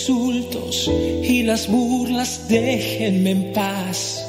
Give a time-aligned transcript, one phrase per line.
[0.00, 0.90] insultos
[1.22, 4.24] y las burlas, déjenme en paz.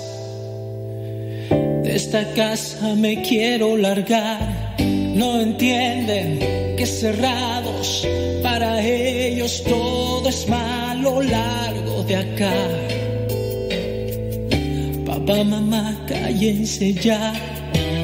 [1.50, 4.76] De esta casa me quiero largar,
[5.16, 6.40] no entienden
[6.78, 8.06] que cerrados
[8.44, 12.54] para ellos todo es malo largo de acá.
[15.06, 17.34] Papá, mamá, cállense ya,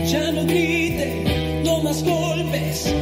[0.09, 2.93] ya no griten, no más golpes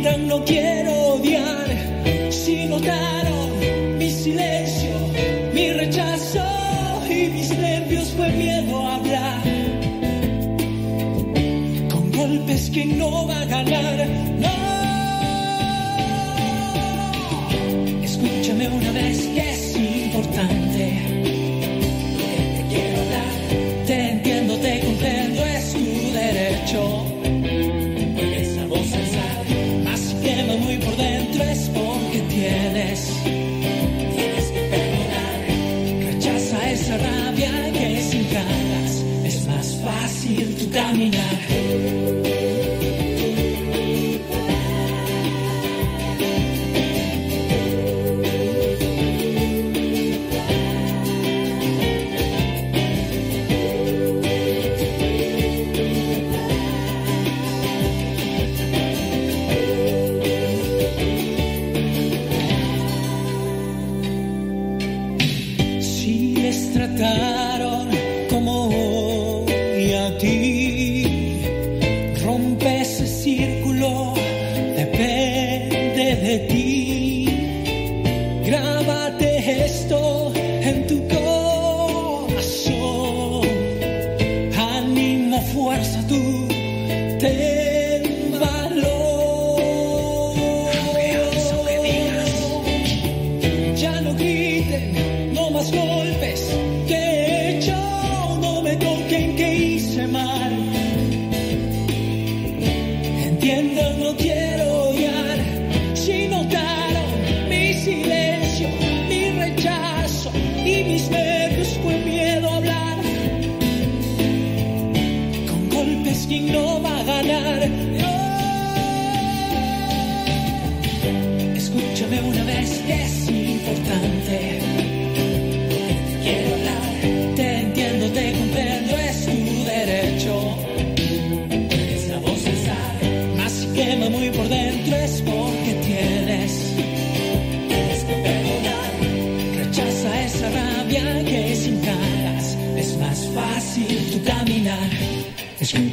[0.00, 1.66] No quiero odiar,
[2.30, 4.92] si notaron mi silencio,
[5.52, 6.42] mi rechazo
[7.06, 9.42] y mis nervios fue miedo a hablar.
[11.92, 14.06] Con golpes que no va a ganar,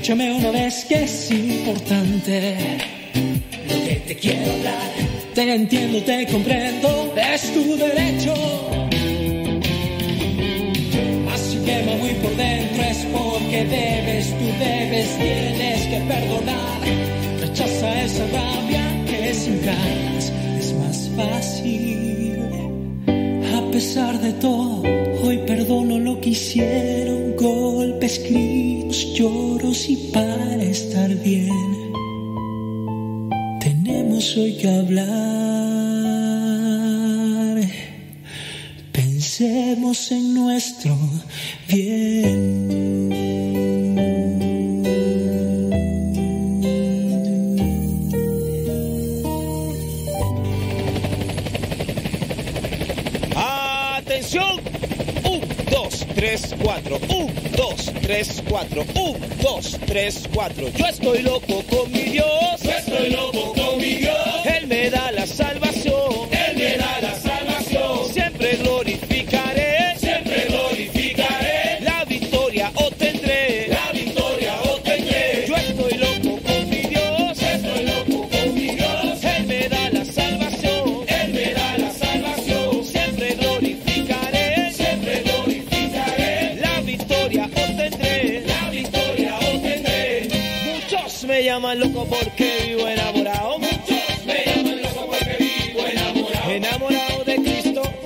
[0.07, 2.55] Escúchame una vez que es importante
[3.67, 4.89] lo que te quiero hablar.
[5.35, 8.33] Te entiendo, te comprendo, es tu derecho.
[11.35, 16.79] Si quema muy por dentro es porque debes, tú debes, tienes que perdonar.
[17.41, 22.39] Rechaza esa rabia que sin ganas es más fácil.
[23.57, 24.83] A pesar de todo,
[25.21, 28.19] hoy perdono lo que hicieron, golpes,
[28.97, 31.91] gritos, lloros y para estar bien
[33.59, 35.66] tenemos hoy que hablar.
[59.97, 60.69] 3, 4.
[60.77, 61.23] Yo estoy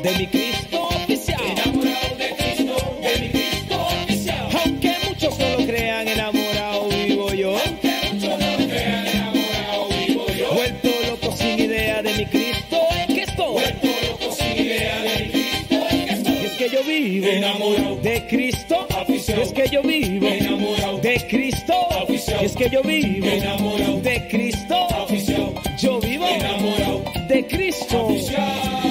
[0.02, 1.42] de mi Cristo oficial.
[1.46, 4.48] Enamorado de Cristo, de mi Cristo oficial.
[4.64, 7.58] Aunque muchos no lo crean, enamorado vivo yo.
[7.58, 10.54] Aunque muchos no lo crean, enamorado vivo yo.
[10.54, 13.54] Vuelto loco sin idea de mi Cristo en que estoy.
[13.54, 16.46] Vuelto loco sin idea de mi Cristo en que estoy.
[16.46, 18.88] Es que yo vivo enamorado de Cristo,
[19.32, 20.28] es que yo vivo
[21.02, 21.74] de Cristo,
[22.42, 23.28] es que yo vivo
[24.02, 24.88] de Cristo,
[25.78, 26.26] yo vivo
[27.28, 28.08] de Cristo.
[28.12, 28.91] Y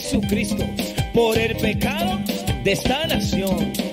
[0.00, 0.62] Jesucristo
[1.14, 2.20] por el pecado
[2.62, 3.85] de esta nación.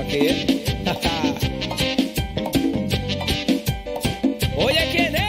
[0.00, 0.46] Aquí, ¿eh?
[4.56, 5.22] Oye, ¿quién es?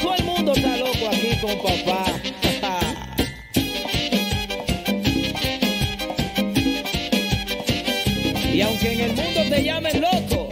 [0.00, 2.04] Todo el mundo está loco aquí con papá.
[8.52, 10.48] Y aunque en el mundo te llamen loco,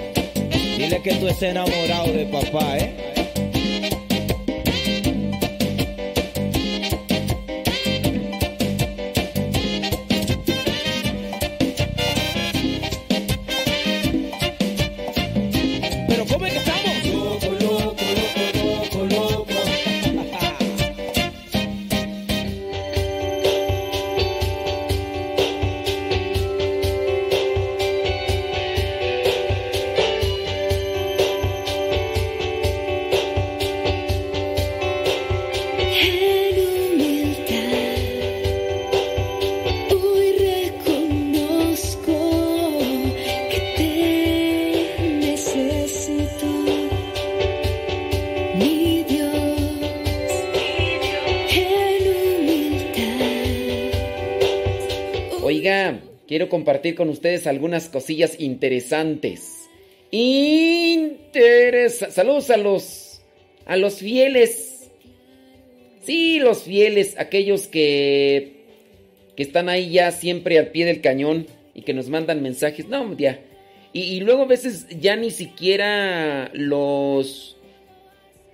[0.78, 3.07] dile que tú estés enamorado de papá, ¿eh?
[56.58, 59.69] Compartir con ustedes algunas cosillas interesantes.
[60.10, 61.31] Interesa
[62.10, 63.22] Saludos a los
[63.65, 64.91] a los fieles.
[66.03, 68.65] Sí, los fieles, aquellos que
[69.36, 72.88] que están ahí ya siempre al pie del cañón y que nos mandan mensajes.
[72.88, 73.38] No, ya.
[73.93, 77.56] Y, y luego a veces ya ni siquiera los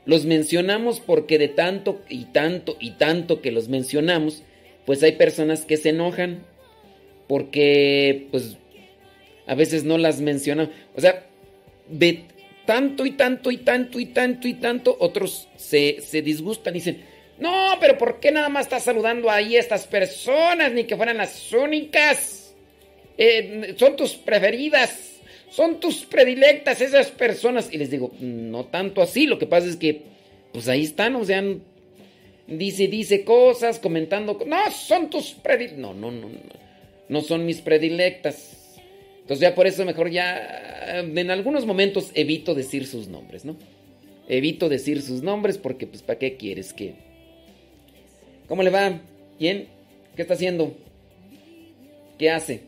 [0.04, 4.42] los mencionamos porque de tanto y tanto y tanto que los mencionamos,
[4.84, 6.44] pues hay personas que se enojan
[7.28, 8.56] porque pues
[9.46, 10.72] a veces no las mencionamos.
[10.96, 11.26] O sea,
[11.88, 12.24] de
[12.66, 17.02] tanto y tanto y tanto y tanto y tanto, otros se, se disgustan y dicen,
[17.38, 20.72] no, pero ¿por qué nada más estás saludando ahí a estas personas?
[20.72, 22.54] Ni que fueran las únicas.
[23.18, 25.16] Eh, son tus preferidas,
[25.50, 27.68] son tus predilectas esas personas.
[27.72, 30.02] Y les digo, no tanto así, lo que pasa es que,
[30.52, 31.42] pues ahí están, o sea,
[32.46, 35.78] dice, dice cosas, comentando, co- no, son tus predilectas.
[35.80, 36.63] No, no, no, no,
[37.08, 38.78] no son mis predilectas.
[39.20, 43.56] Entonces ya por eso mejor ya, en algunos momentos evito decir sus nombres, ¿no?
[44.28, 46.94] Evito decir sus nombres porque, pues, ¿para qué quieres que...
[48.48, 49.00] ¿Cómo le va?
[49.38, 49.68] ¿Bien?
[50.16, 50.74] ¿Qué está haciendo?
[52.18, 52.60] ¿Qué hace?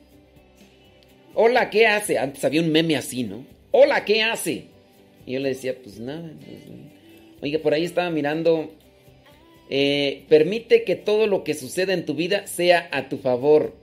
[1.34, 2.18] Hola, ¿qué hace?
[2.18, 3.44] Antes había un meme así, ¿no?
[3.70, 4.64] Hola, ¿qué hace?
[5.26, 6.30] Y yo le decía, pues nada.
[7.42, 8.74] Oiga, por ahí estaba mirando.
[9.68, 13.74] eh, permite que todo lo que suceda en tu vida sea a tu favor.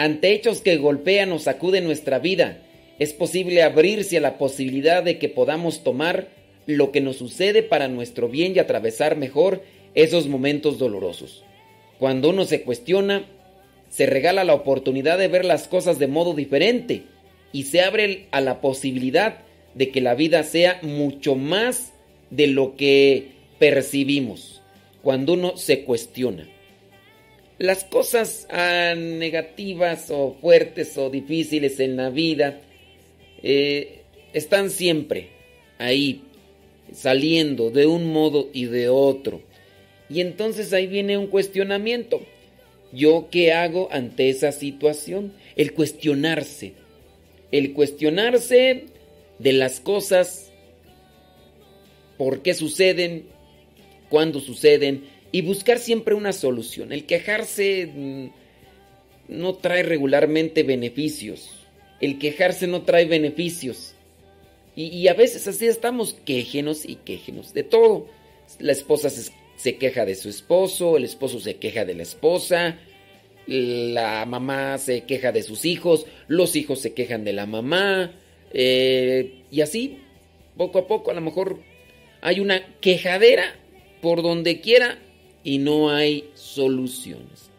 [0.00, 2.62] Ante hechos que golpean o sacuden nuestra vida,
[2.98, 6.28] es posible abrirse a la posibilidad de que podamos tomar
[6.64, 9.62] lo que nos sucede para nuestro bien y atravesar mejor
[9.94, 11.44] esos momentos dolorosos.
[11.98, 13.26] Cuando uno se cuestiona,
[13.90, 17.02] se regala la oportunidad de ver las cosas de modo diferente
[17.52, 19.40] y se abre a la posibilidad
[19.74, 21.92] de que la vida sea mucho más
[22.30, 24.62] de lo que percibimos
[25.02, 26.48] cuando uno se cuestiona.
[27.60, 32.62] Las cosas ah, negativas o fuertes o difíciles en la vida
[33.42, 34.00] eh,
[34.32, 35.28] están siempre
[35.76, 36.22] ahí,
[36.90, 39.42] saliendo de un modo y de otro.
[40.08, 42.22] Y entonces ahí viene un cuestionamiento.
[42.94, 45.34] ¿Yo qué hago ante esa situación?
[45.54, 46.72] El cuestionarse.
[47.52, 48.86] El cuestionarse
[49.38, 50.50] de las cosas,
[52.16, 53.26] por qué suceden,
[54.08, 56.92] cuándo suceden, y buscar siempre una solución.
[56.92, 58.26] El quejarse mm,
[59.28, 61.66] no trae regularmente beneficios.
[62.00, 63.94] El quejarse no trae beneficios.
[64.76, 68.06] Y, a veces así estamos, quejenos y quejenos de todo.
[68.60, 72.78] La esposa se, se queja de su esposo, el esposo se queja de la esposa,
[73.46, 78.12] la mamá se queja de sus hijos, los hijos se quejan de la mamá,
[78.52, 79.98] eh, y así,
[80.56, 81.58] poco a poco, a lo mejor
[82.22, 83.56] hay una quejadera
[84.00, 84.98] por donde quiera
[85.44, 87.50] y no hay soluciones.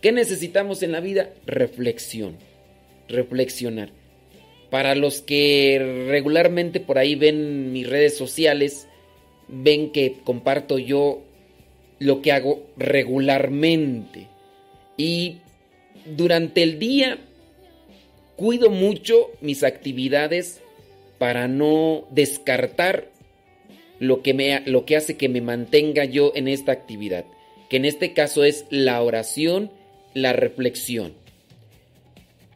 [0.00, 1.30] ¿Qué necesitamos en la vida?
[1.46, 2.36] Reflexión,
[3.08, 3.90] reflexionar.
[4.70, 8.88] Para los que regularmente por ahí ven mis redes sociales,
[9.48, 11.22] ven que comparto yo
[11.98, 14.26] lo que hago regularmente.
[14.96, 15.38] Y
[16.04, 17.18] durante el día
[18.36, 20.60] cuido mucho mis actividades
[21.18, 23.13] para no descartar
[23.98, 27.24] lo que, me, lo que hace que me mantenga yo en esta actividad,
[27.68, 29.70] que en este caso es la oración,
[30.14, 31.14] la reflexión.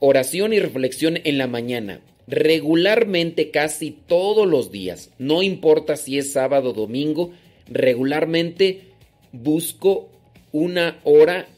[0.01, 6.33] Oración y reflexión en la mañana, regularmente casi todos los días, no importa si es
[6.33, 7.33] sábado o domingo,
[7.69, 8.83] regularmente
[9.33, 10.11] busco
[10.53, 11.49] una hora,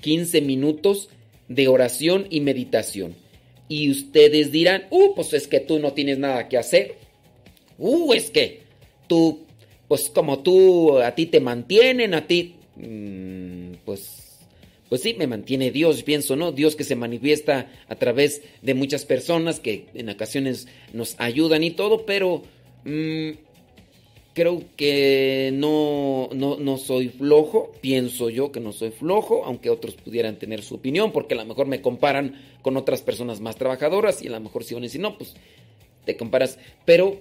[0.00, 1.08] 15 minutos
[1.48, 3.14] de oración y meditación.
[3.68, 6.96] Y ustedes dirán, uh, pues es que tú no tienes nada que hacer.
[7.78, 8.63] Uh, es que
[9.06, 9.40] tú,
[9.88, 14.40] pues como tú, a ti te mantienen, a ti, mm, pues,
[14.88, 16.52] pues sí, me mantiene Dios, pienso, ¿no?
[16.52, 21.70] Dios que se manifiesta a través de muchas personas que en ocasiones nos ayudan y
[21.70, 22.42] todo, pero
[22.84, 23.30] mm,
[24.34, 29.94] creo que no, no, no soy flojo, pienso yo que no soy flojo, aunque otros
[29.94, 34.22] pudieran tener su opinión, porque a lo mejor me comparan con otras personas más trabajadoras
[34.22, 35.34] y a lo mejor si van y no, pues
[36.04, 37.20] te comparas, pero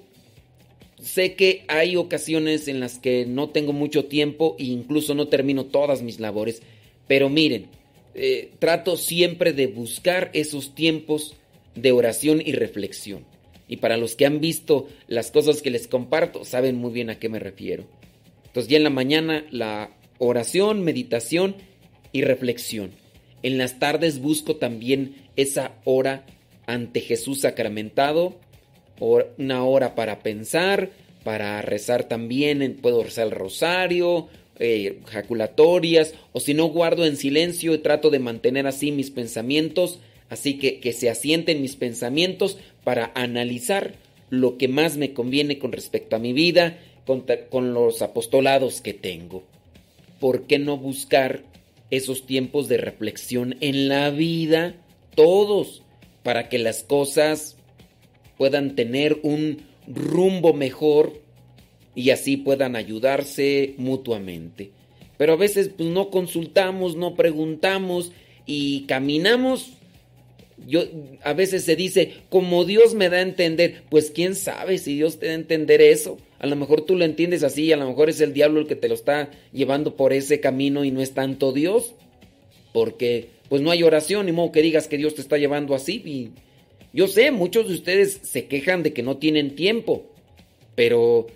[1.04, 5.66] sé que hay ocasiones en las que no tengo mucho tiempo e incluso no termino
[5.66, 6.62] todas mis labores,
[7.08, 7.68] pero miren,
[8.16, 11.36] eh, trato siempre de buscar esos tiempos
[11.76, 13.26] de oración y reflexión.
[13.68, 17.20] Y para los que han visto las cosas que les comparto, saben muy bien a
[17.20, 17.86] qué me refiero.
[18.46, 21.56] Entonces ya en la mañana la oración, meditación
[22.12, 22.92] y reflexión.
[23.42, 26.26] En las tardes busco también esa hora
[26.66, 28.36] ante Jesús sacramentado,
[29.00, 30.90] una hora para pensar,
[31.24, 34.28] para rezar también, puedo rezar el rosario,
[34.60, 40.00] eh, jaculatorias, o si no guardo en silencio y trato de mantener así mis pensamientos
[40.34, 43.94] Así que que se asienten mis pensamientos para analizar
[44.32, 48.96] lo que más me conviene con respecto a mi vida, con, con los apostolados que
[48.96, 49.44] tengo.
[50.20, 51.44] ¿Por qué no buscar
[51.92, 54.76] esos tiempos de reflexión en la vida,
[55.14, 55.84] todos,
[56.24, 57.56] para que las cosas
[58.44, 61.14] puedan tener un rumbo mejor
[61.96, 64.72] y así puedan ayudarse mutuamente?
[65.16, 68.12] Pero a veces pues, no consultamos, no preguntamos
[68.46, 69.78] y caminamos
[70.68, 70.84] yo
[71.24, 75.20] a veces se dice, como Dios me da a entender, pues quién sabe si Dios
[75.20, 76.18] te da a entender eso.
[76.40, 78.76] A lo mejor tú lo entiendes así, a lo mejor es el diablo el que
[78.76, 81.96] te lo está llevando por ese camino y no es tanto Dios.
[82.74, 86.32] Porque pues no hay oración, ni modo que digas que Dios te está llevando así.
[86.94, 90.06] Yo sé, muchos de ustedes se quejan de que no tienen tiempo,
[90.76, 91.28] pero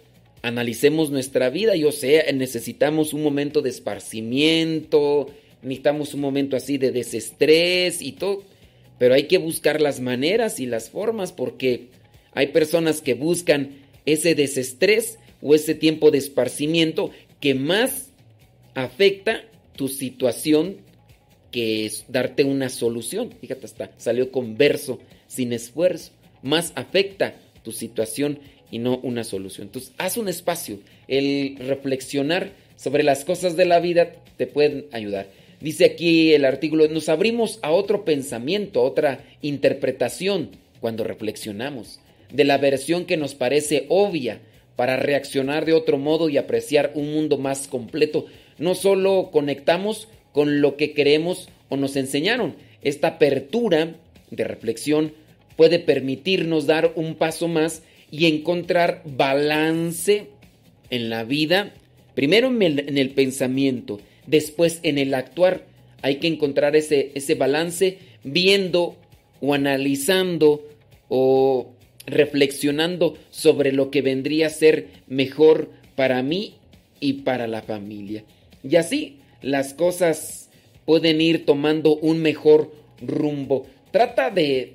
[0.42, 1.76] analicemos nuestra vida.
[1.76, 5.28] Yo sé, necesitamos un momento de esparcimiento,
[5.62, 8.44] necesitamos un momento así de desestrés y todo
[8.98, 11.88] pero hay que buscar las maneras y las formas porque
[12.34, 18.12] hay personas que buscan ese desestrés o ese tiempo de esparcimiento que más
[18.74, 19.44] afecta
[19.76, 20.78] tu situación
[21.52, 23.34] que es darte una solución.
[23.40, 26.12] Fíjate, hasta salió con verso sin esfuerzo.
[26.41, 28.39] Más afecta tu situación
[28.72, 29.67] y no una solución.
[29.67, 30.79] Entonces, haz un espacio.
[31.07, 35.27] El reflexionar sobre las cosas de la vida te pueden ayudar.
[35.60, 42.00] Dice aquí el artículo, nos abrimos a otro pensamiento, a otra interpretación cuando reflexionamos,
[42.31, 44.39] de la versión que nos parece obvia,
[44.75, 48.27] para reaccionar de otro modo y apreciar un mundo más completo.
[48.60, 53.96] No solo conectamos con lo que queremos o nos enseñaron, esta apertura
[54.29, 55.13] de reflexión
[55.55, 60.27] puede permitirnos dar un paso más y encontrar balance
[60.89, 61.74] en la vida,
[62.13, 65.65] primero en el, en el pensamiento, después en el actuar.
[66.01, 68.96] Hay que encontrar ese, ese balance viendo
[69.41, 70.63] o analizando
[71.10, 71.74] o
[72.05, 76.55] reflexionando sobre lo que vendría a ser mejor para mí
[77.00, 78.24] y para la familia.
[78.63, 80.50] Y así las cosas
[80.86, 83.67] pueden ir tomando un mejor rumbo.
[83.91, 84.74] Trata de,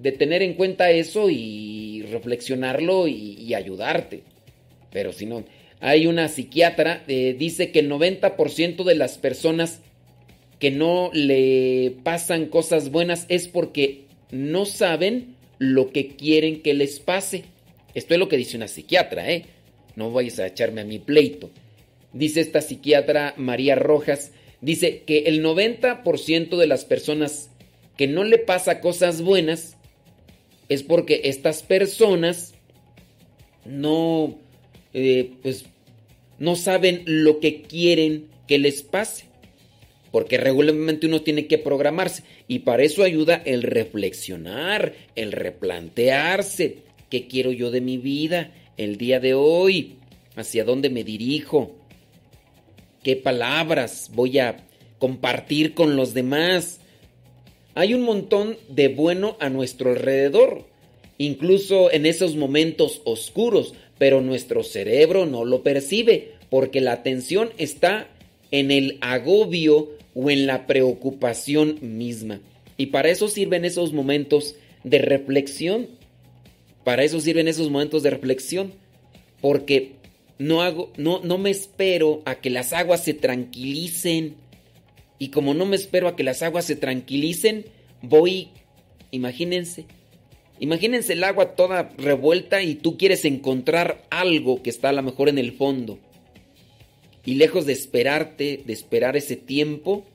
[0.00, 4.22] de tener en cuenta eso y reflexionarlo y, ayudarte.
[4.90, 5.44] Pero si no,
[5.80, 9.80] hay una psiquiatra, eh, dice que el 90% de las personas
[10.58, 17.00] que no le pasan cosas buenas es porque no saben lo que quieren que les
[17.00, 17.44] pase.
[17.94, 19.46] Esto es lo que dice una psiquiatra, ¿eh?
[19.96, 21.50] No vayas a echarme a mi pleito.
[22.12, 27.50] Dice esta psiquiatra María Rojas, dice que el 90% de las personas
[27.98, 29.76] que no le pasa cosas buenas
[30.68, 32.54] es porque estas personas
[33.64, 34.38] no,
[34.94, 35.64] eh, pues,
[36.38, 39.26] no saben lo que quieren que les pase.
[40.12, 46.78] Porque regularmente uno tiene que programarse y para eso ayuda el reflexionar, el replantearse.
[47.10, 49.96] ¿Qué quiero yo de mi vida el día de hoy?
[50.36, 51.74] ¿Hacia dónde me dirijo?
[53.02, 54.56] ¿Qué palabras voy a
[54.98, 56.80] compartir con los demás?
[57.78, 60.64] Hay un montón de bueno a nuestro alrededor,
[61.16, 68.08] incluso en esos momentos oscuros, pero nuestro cerebro no lo percibe porque la atención está
[68.50, 72.40] en el agobio o en la preocupación misma.
[72.76, 75.86] Y para eso sirven esos momentos de reflexión.
[76.82, 78.72] Para eso sirven esos momentos de reflexión.
[79.40, 79.92] Porque
[80.38, 84.34] no hago, no, no me espero a que las aguas se tranquilicen.
[85.18, 87.66] Y como no me espero a que las aguas se tranquilicen,
[88.02, 88.48] voy,
[89.10, 89.86] imagínense,
[90.60, 95.28] imagínense el agua toda revuelta y tú quieres encontrar algo que está a lo mejor
[95.28, 95.98] en el fondo.
[97.24, 100.06] Y lejos de esperarte, de esperar ese tiempo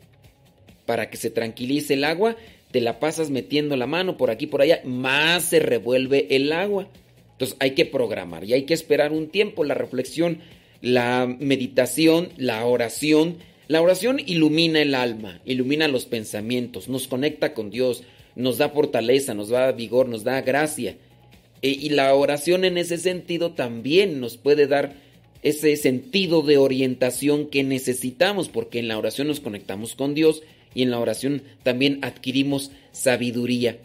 [0.85, 2.35] para que se tranquilice el agua,
[2.71, 6.87] te la pasas metiendo la mano por aquí, por allá, más se revuelve el agua.
[7.33, 9.63] Entonces hay que programar y hay que esperar un tiempo.
[9.63, 10.39] La reflexión,
[10.81, 13.37] la meditación, la oración.
[13.67, 18.03] La oración ilumina el alma, ilumina los pensamientos, nos conecta con Dios,
[18.35, 20.97] nos da fortaleza, nos da vigor, nos da gracia.
[21.61, 24.95] E, y la oración en ese sentido también nos puede dar
[25.43, 30.41] ese sentido de orientación que necesitamos, porque en la oración nos conectamos con Dios
[30.73, 33.77] y en la oración también adquirimos sabiduría.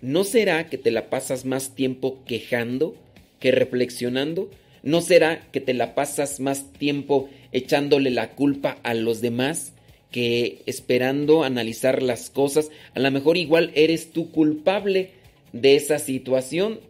[0.00, 2.96] ¿No será que te la pasas más tiempo quejando
[3.40, 4.50] que reflexionando?
[4.82, 9.72] ¿No será que te la pasas más tiempo echándole la culpa a los demás
[10.10, 12.70] que esperando analizar las cosas?
[12.94, 15.10] A lo mejor igual eres tú culpable
[15.52, 16.80] de esa situación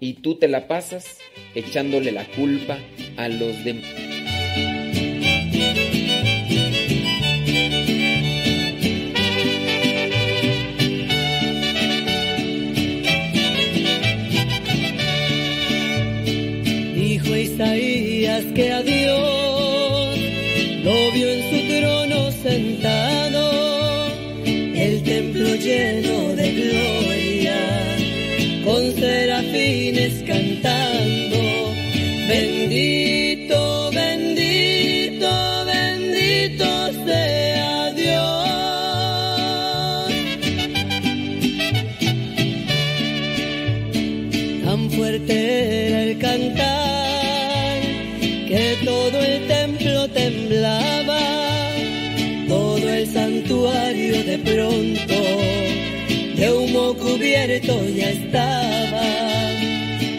[0.00, 1.18] y tú te la pasas
[1.54, 2.78] echándole la culpa
[3.16, 3.84] a los demás.
[16.94, 18.82] Dijo Isaías que a
[24.76, 27.58] el templo lleno de gloria,
[28.64, 31.72] con serafines cantando,
[32.28, 32.63] bendito,
[54.38, 55.14] pronto
[56.36, 59.02] de humo cubierto ya estaba,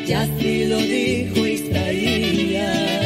[0.08, 3.04] y así lo dijo Isaías,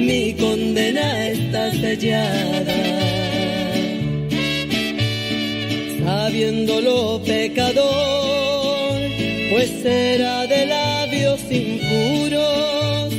[0.00, 3.14] mi condena está sellada
[6.04, 9.00] sabiéndolo pecador,
[9.50, 13.12] pues era de labios impuros,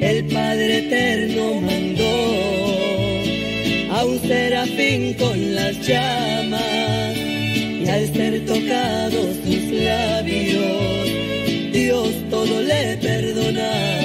[0.00, 2.14] el Padre Eterno mandó
[3.92, 5.33] a un serafín con
[5.78, 11.08] las llamas, y al ser tocados sus labios,
[11.72, 14.03] Dios todo le perdonaba.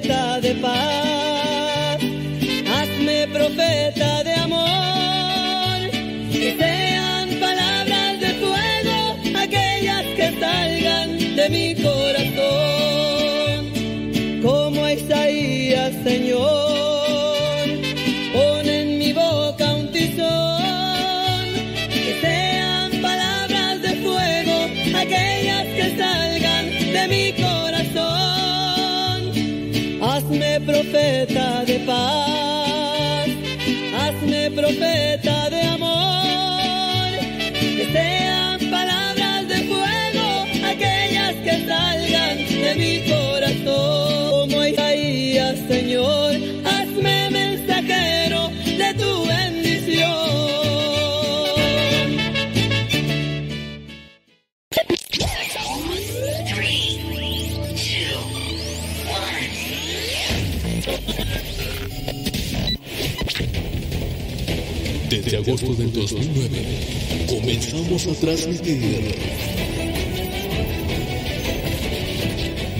[0.00, 1.37] de paz.
[31.88, 32.27] bye.
[65.38, 66.98] Agosto del 2009
[67.28, 69.14] comenzamos a transmitir.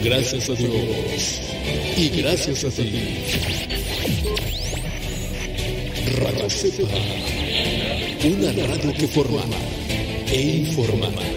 [0.02, 1.40] Gracias a Dios
[1.96, 2.90] y gracias a ti.
[6.16, 6.88] Radio Cepa,
[8.24, 9.44] una radio que forma
[10.32, 11.27] e informa.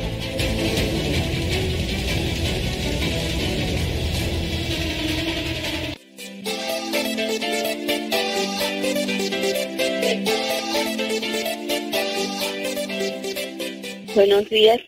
[14.31, 14.79] Buenos días,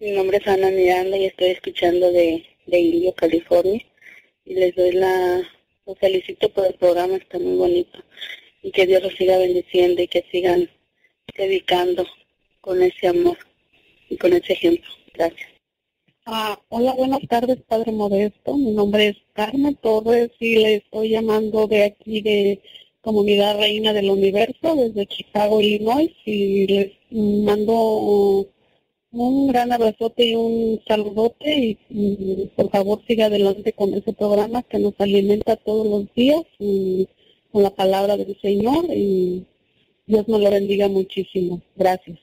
[0.00, 3.84] mi nombre es Ana Miranda y estoy escuchando de, de Indio, California.
[4.46, 5.42] Y les doy la,
[5.84, 7.98] los felicito por el programa, está muy bonito.
[8.62, 10.70] Y que Dios los siga bendiciendo y que sigan
[11.36, 12.06] dedicando
[12.62, 13.36] con ese amor
[14.08, 14.90] y con ese ejemplo.
[15.12, 15.50] Gracias.
[16.24, 18.56] Ah, hola, buenas tardes, Padre Modesto.
[18.56, 22.62] Mi nombre es Carmen Torres y le estoy llamando de aquí de
[23.02, 26.10] Comunidad Reina del Universo, desde Chicago, Illinois.
[26.24, 28.54] Y les mando
[29.16, 34.78] un gran abrazote y un saludote y, por favor siga adelante con ese programa que
[34.78, 37.08] nos alimenta todos los días y
[37.52, 39.44] con la palabra del Señor y
[40.06, 41.60] Dios nos lo bendiga muchísimo.
[41.76, 42.18] Gracias.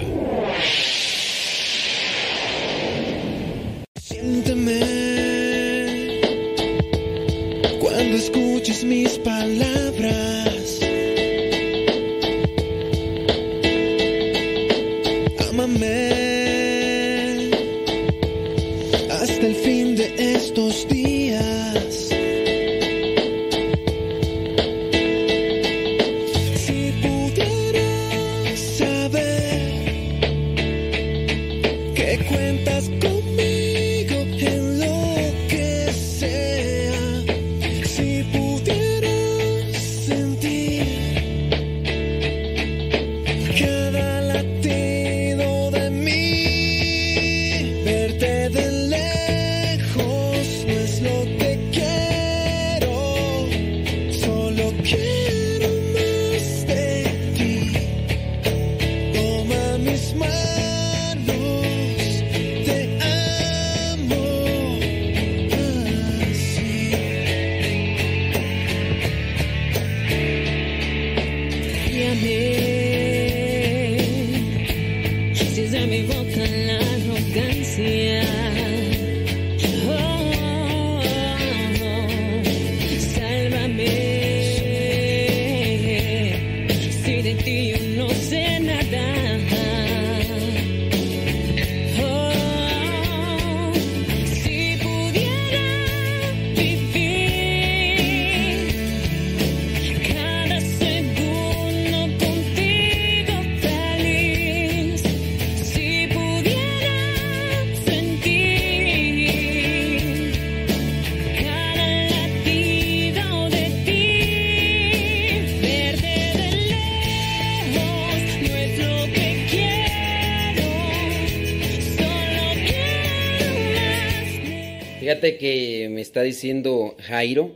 [125.13, 127.51] Fíjate que me está diciendo Jairo.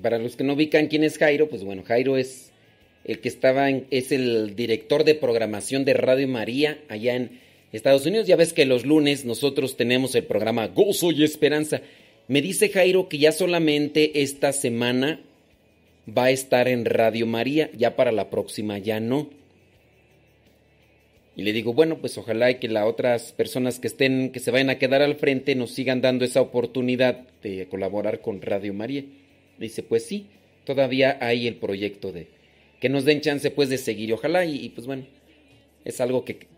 [0.00, 2.52] Para los que no ubican quién es Jairo, pues bueno, Jairo es
[3.04, 7.40] el que estaba en, es el director de programación de Radio María allá en
[7.72, 8.28] Estados Unidos.
[8.28, 11.80] Ya ves que los lunes nosotros tenemos el programa Gozo y Esperanza.
[12.28, 15.20] Me dice Jairo que ya solamente esta semana
[16.16, 19.30] va a estar en Radio María, ya para la próxima ya no.
[21.38, 24.50] Y le digo, bueno, pues ojalá y que las otras personas que estén, que se
[24.50, 29.04] vayan a quedar al frente, nos sigan dando esa oportunidad de colaborar con Radio María.
[29.56, 30.26] Dice, pues sí,
[30.64, 32.26] todavía hay el proyecto de
[32.80, 34.12] que nos den chance pues de seguir.
[34.12, 35.06] Ojalá y, y pues bueno,
[35.84, 36.48] es algo que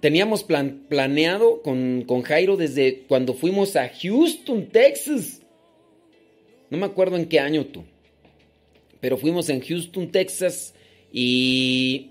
[0.00, 5.40] teníamos plan, planeado con, con Jairo desde cuando fuimos a Houston, Texas.
[6.68, 7.84] No me acuerdo en qué año tú.
[9.00, 10.74] Pero fuimos en Houston, Texas
[11.12, 12.09] y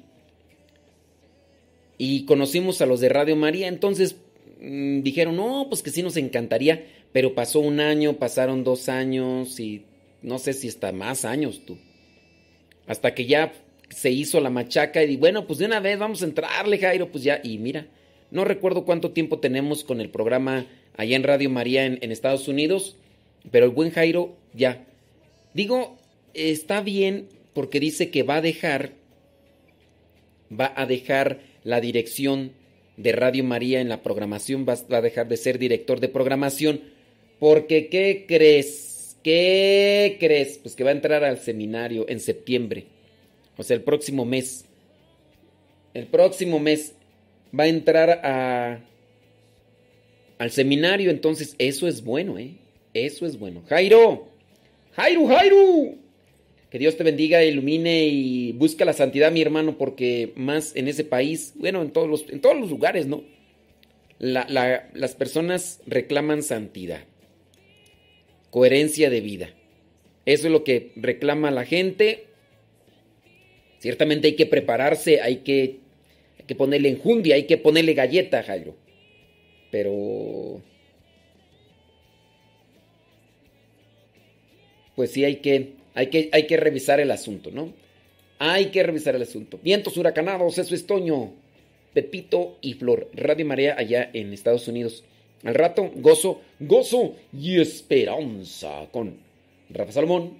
[1.99, 4.15] y conocimos a los de Radio María, entonces
[4.61, 9.59] mmm, dijeron, no, pues que sí nos encantaría, pero pasó un año, pasaron dos años
[9.59, 9.83] y
[10.23, 11.77] no sé si hasta más años tú.
[12.87, 13.53] Hasta que ya
[13.89, 17.23] se hizo la machaca y bueno, pues de una vez vamos a entrarle, Jairo, pues
[17.23, 17.87] ya, y mira,
[18.31, 22.95] no recuerdo cuánto tiempo tenemos con el programa allá en Radio María en Estados Unidos,
[23.51, 24.85] pero el buen Jairo ya.
[25.53, 25.97] Digo,
[26.33, 28.93] está bien porque dice que va a dejar,
[30.57, 32.51] va a dejar la dirección
[32.97, 36.81] de Radio María en la programación, va, a dejar de ser director de programación,
[37.39, 39.17] porque ¿qué crees?
[39.23, 40.57] ¿Qué crees?
[40.57, 42.85] Pues que va a entrar al seminario en septiembre,
[43.57, 44.65] o sea, el próximo mes.
[45.93, 46.93] El próximo mes
[47.57, 48.79] va a entrar a,
[50.37, 52.55] al seminario, entonces eso es bueno, ¿eh?
[52.93, 53.63] Eso es bueno.
[53.69, 54.27] Jairo,
[54.93, 55.95] Jairo, Jairo.
[56.69, 61.03] Que Dios te bendiga, ilumine y busca la santidad, mi hermano, porque más en ese
[61.03, 63.23] país, bueno, en todos los, en todos los lugares, ¿no?
[64.19, 67.05] La, la, las personas reclaman santidad,
[68.51, 69.49] coherencia de vida.
[70.25, 72.25] Eso es lo que reclama la gente.
[73.79, 75.79] Ciertamente hay que prepararse, hay que,
[76.37, 78.75] hay que ponerle enjundia, hay que ponerle galleta, Jairo.
[79.71, 80.61] Pero...
[84.95, 87.73] Pues sí hay que hay que, hay que revisar el asunto, ¿no?
[88.39, 89.59] Hay que revisar el asunto.
[89.61, 91.33] Vientos huracanados, eso es Toño,
[91.93, 93.09] Pepito y Flor.
[93.13, 95.03] Radio María allá en Estados Unidos.
[95.43, 99.17] Al rato, gozo, gozo y esperanza con
[99.69, 100.35] Rafa Salomón,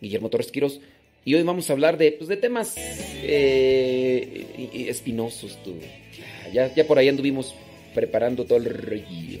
[0.00, 0.80] Guillermo Torres Quiros.
[1.24, 2.74] Y hoy vamos a hablar de, pues, de temas
[3.22, 5.56] eh, espinosos.
[6.52, 7.54] Ya, ya por ahí anduvimos
[7.94, 9.38] preparando todo el rollo.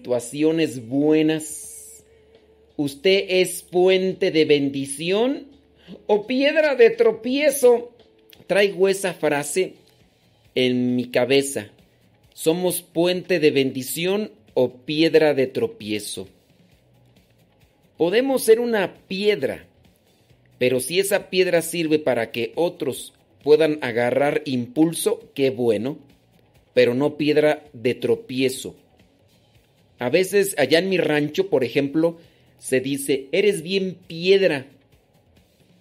[0.00, 2.02] Situaciones buenas,
[2.78, 5.48] ¿usted es puente de bendición
[6.06, 7.92] o piedra de tropiezo?
[8.46, 9.74] Traigo esa frase
[10.54, 11.68] en mi cabeza.
[12.32, 16.28] ¿Somos puente de bendición o piedra de tropiezo?
[17.98, 19.66] Podemos ser una piedra,
[20.58, 25.98] pero si esa piedra sirve para que otros puedan agarrar impulso, qué bueno
[26.72, 28.74] pero no piedra de tropiezo.
[30.00, 32.18] A veces allá en mi rancho, por ejemplo,
[32.58, 34.66] se dice, eres bien piedra.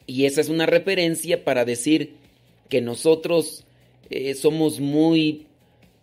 [0.06, 2.14] Y esa es una referencia para decir
[2.68, 3.66] que nosotros
[4.10, 5.48] eh, somos muy,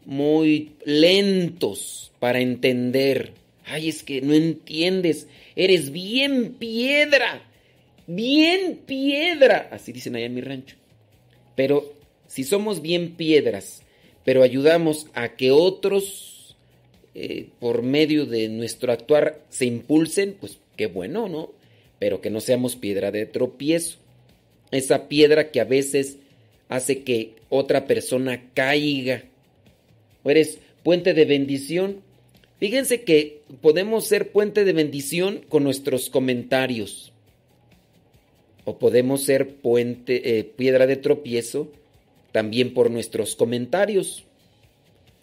[0.07, 3.35] muy lentos para entender.
[3.67, 7.43] Ay, es que no entiendes, eres bien piedra,
[8.07, 9.69] bien piedra.
[9.71, 10.77] Así dicen allá en mi rancho.
[11.55, 11.93] Pero
[12.27, 13.83] si somos bien piedras,
[14.25, 16.36] pero ayudamos a que otros,
[17.19, 21.51] eh, por medio de nuestro actuar, se impulsen, pues qué bueno, ¿no?
[21.99, 23.97] Pero que no seamos piedra de tropiezo.
[24.71, 26.19] Esa piedra que a veces
[26.69, 29.25] hace que otra persona caiga.
[30.25, 32.03] O eres puente de bendición.
[32.59, 37.15] Fíjense que podemos ser puente de bendición con nuestros comentarios.
[38.67, 41.73] O podemos ser puente, eh, piedra de tropiezo
[42.33, 44.25] también por nuestros comentarios.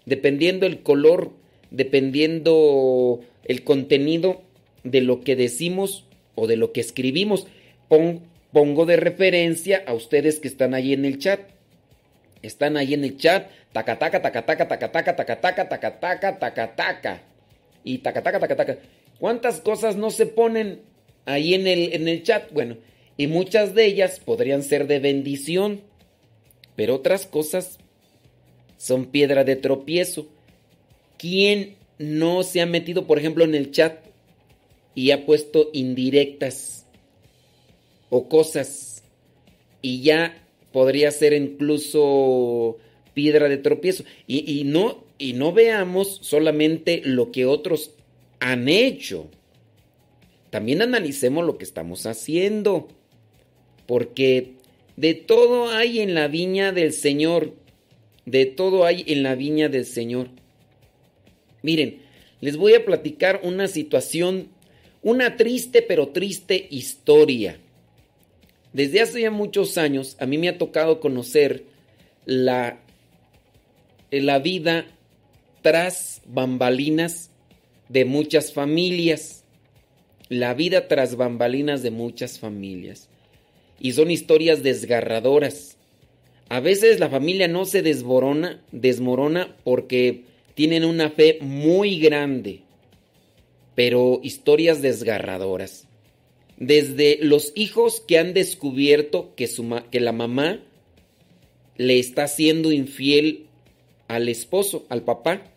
[0.08, 1.32] Dependiendo el color,
[1.74, 4.42] dependiendo el contenido
[4.84, 6.06] de lo que decimos
[6.36, 7.48] o de lo que escribimos.
[7.90, 8.22] Pon-
[8.54, 11.42] pongo de referencia a ustedes que están ahí en el chat.
[12.42, 13.50] Están ahí en el chat.
[13.74, 14.86] Taca, taca, taca, taca, taca,
[16.76, 17.22] taca.
[17.84, 18.78] Y taca, taca, taca, taca.
[19.20, 20.82] ¿Cuántas cosas no se ponen
[21.26, 22.52] ahí en el, en el chat?
[22.54, 22.78] Bueno,
[23.18, 25.82] y muchas de ellas podrían ser de bendición.
[26.76, 27.80] Pero otras cosas
[28.78, 30.28] son piedra de tropiezo.
[31.24, 33.98] ¿Quién no se ha metido, por ejemplo, en el chat
[34.94, 36.86] y ha puesto indirectas
[38.10, 39.06] o cosas
[39.82, 42.78] y ya podría ser incluso
[43.14, 44.04] piedra de tropiezo?
[44.28, 47.92] Y, y no, y no veamos solamente lo que otros
[48.42, 49.30] han hecho.
[50.50, 52.90] También analicemos lo que estamos haciendo.
[53.88, 54.56] Porque
[54.98, 57.54] de todo hay en la viña del Señor.
[58.26, 60.43] De todo hay en la viña del Señor.
[61.64, 62.02] Miren,
[62.42, 64.50] les voy a platicar una situación,
[65.02, 67.58] una triste pero triste historia.
[68.74, 71.64] Desde hace ya muchos años a mí me ha tocado conocer
[72.26, 72.80] la,
[74.12, 74.86] la vida
[75.62, 77.32] tras bambalinas
[77.88, 79.46] de muchas familias.
[80.28, 83.08] La vida tras bambalinas de muchas familias.
[83.80, 85.78] Y son historias desgarradoras.
[86.50, 92.62] A veces la familia no se desborona, desmorona porque tienen una fe muy grande,
[93.76, 95.88] pero historias desgarradoras.
[96.58, 99.50] Desde los hijos que han descubierto que,
[100.00, 100.60] la mamá
[101.78, 103.48] le está siendo infiel
[104.08, 105.50] al esposo, al papá,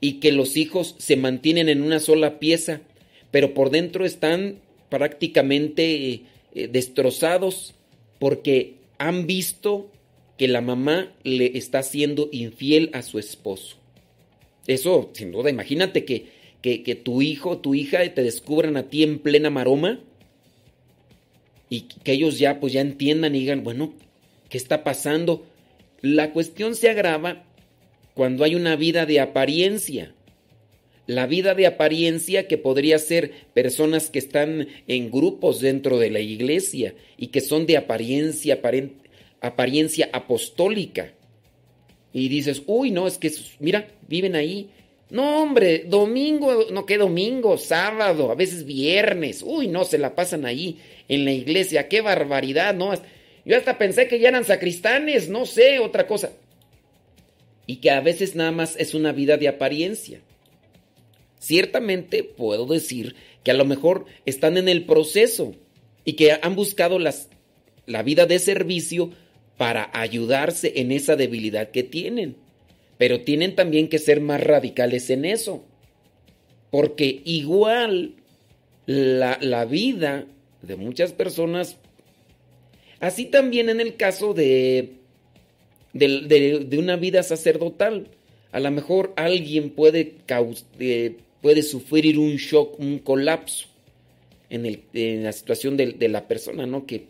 [0.00, 2.80] y que los hijos se mantienen en una sola pieza,
[3.30, 7.74] pero por dentro están prácticamente eh, destrozados
[8.18, 9.90] porque han visto
[10.42, 13.76] que la mamá le está siendo infiel a su esposo.
[14.66, 19.20] Eso, sin duda, imagínate que, que, tu hijo, tu hija te descubran a ti en
[19.20, 20.00] plena maroma
[21.70, 23.94] y que ellos ya pues ya entiendan y digan, bueno,
[24.48, 25.46] ¿qué está pasando?
[26.00, 27.44] La cuestión se agrava
[28.14, 30.12] cuando hay una vida de apariencia.
[31.06, 36.18] La vida de apariencia que podría ser personas que están en grupos dentro de la
[36.18, 39.01] iglesia y que son de apariencia, aparen-
[39.42, 41.12] apariencia apostólica.
[42.12, 44.70] Y dices, uy, no, es que, mira, viven ahí.
[45.10, 49.42] No, hombre, domingo, no que domingo, sábado, a veces viernes.
[49.44, 50.78] Uy, no, se la pasan ahí
[51.08, 51.88] en la iglesia.
[51.88, 52.92] Qué barbaridad, ¿no?
[53.44, 56.32] Yo hasta pensé que ya eran sacristanes, no sé, otra cosa.
[57.66, 60.20] Y que a veces nada más es una vida de apariencia.
[61.38, 65.54] Ciertamente puedo decir que a lo mejor están en el proceso
[66.04, 69.10] y que han buscado la vida de servicio
[69.62, 72.34] para ayudarse en esa debilidad que tienen.
[72.98, 75.64] Pero tienen también que ser más radicales en eso.
[76.72, 78.14] Porque igual
[78.86, 80.26] la, la vida
[80.62, 81.76] de muchas personas,
[82.98, 84.94] así también en el caso de,
[85.92, 88.08] de, de una vida sacerdotal,
[88.50, 90.16] a lo mejor alguien puede,
[90.80, 93.68] eh, puede sufrir un shock, un colapso
[94.50, 96.84] en, el- en la situación de, de la persona, ¿no?
[96.84, 97.06] Que,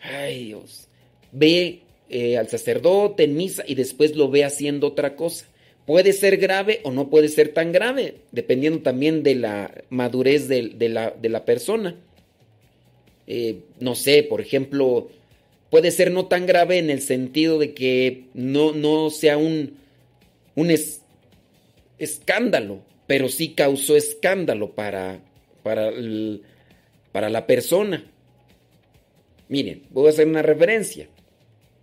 [0.00, 0.87] ay Dios,
[1.32, 5.46] ve eh, al sacerdote en misa y después lo ve haciendo otra cosa.
[5.86, 10.62] Puede ser grave o no puede ser tan grave, dependiendo también de la madurez de,
[10.88, 11.96] la, de la persona.
[13.26, 15.08] Eh, no sé, por ejemplo,
[15.70, 19.76] puede ser no tan grave en el sentido de que no, no sea un,
[20.54, 21.02] un es-
[21.98, 25.20] escándalo, pero sí causó escándalo para,
[25.62, 26.42] para, el-
[27.12, 28.04] para la persona.
[29.48, 31.08] Miren, voy a hacer una referencia.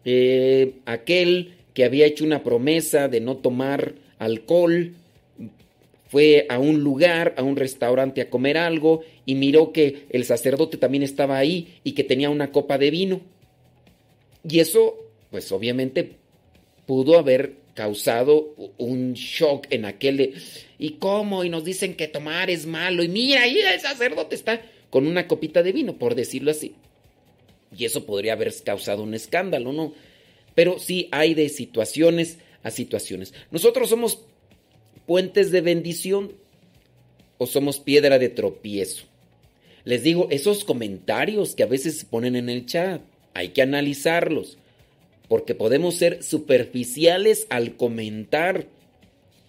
[0.05, 4.93] Eh, aquel que había hecho una promesa de no tomar alcohol,
[6.07, 10.77] fue a un lugar, a un restaurante a comer algo y miró que el sacerdote
[10.77, 13.21] también estaba ahí y que tenía una copa de vino.
[14.47, 14.95] Y eso,
[15.31, 16.11] pues obviamente,
[16.85, 20.33] pudo haber causado un shock en aquel de,
[20.79, 21.43] ¿y cómo?
[21.43, 23.03] Y nos dicen que tomar es malo.
[23.03, 26.75] Y mira, ahí el sacerdote está con una copita de vino, por decirlo así.
[27.75, 29.93] Y eso podría haber causado un escándalo, ¿no?
[30.53, 33.33] Pero sí hay de situaciones a situaciones.
[33.51, 34.25] Nosotros somos
[35.05, 36.33] puentes de bendición
[37.37, 39.05] o somos piedra de tropiezo.
[39.83, 43.01] Les digo, esos comentarios que a veces se ponen en el chat,
[43.33, 44.57] hay que analizarlos,
[45.27, 48.67] porque podemos ser superficiales al comentar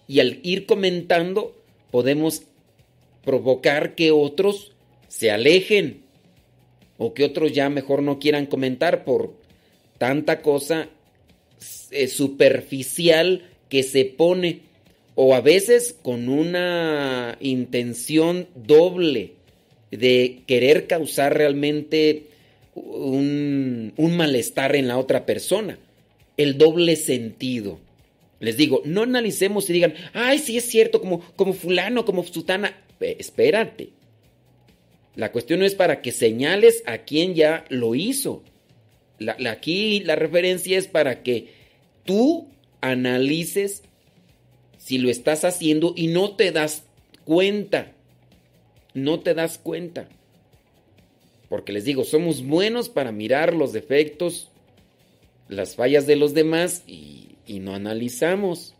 [0.07, 1.55] y al ir comentando
[1.91, 2.43] podemos
[3.23, 4.73] provocar que otros
[5.07, 6.03] se alejen
[6.97, 9.33] o que otros ya mejor no quieran comentar por
[9.97, 10.89] tanta cosa
[11.91, 14.61] eh, superficial que se pone
[15.15, 19.33] o a veces con una intención doble
[19.91, 22.27] de querer causar realmente
[22.75, 25.79] un, un, malestar en la otra persona.
[26.37, 27.79] El doble sentido.
[28.39, 32.75] Les digo, no analicemos y digan, ay, sí es cierto, como, como fulano, como sutana.
[32.99, 33.89] Eh, espérate.
[35.17, 38.43] La cuestión no es para que señales a quien ya lo hizo.
[39.49, 41.47] Aquí la referencia es para que
[42.05, 42.47] tú
[42.81, 43.81] analices
[44.77, 46.83] si lo estás haciendo y no te das
[47.25, 47.93] cuenta.
[48.93, 50.07] No te das cuenta.
[51.49, 54.51] Porque les digo, somos buenos para mirar los defectos,
[55.49, 58.75] las fallas de los demás y no analizamos.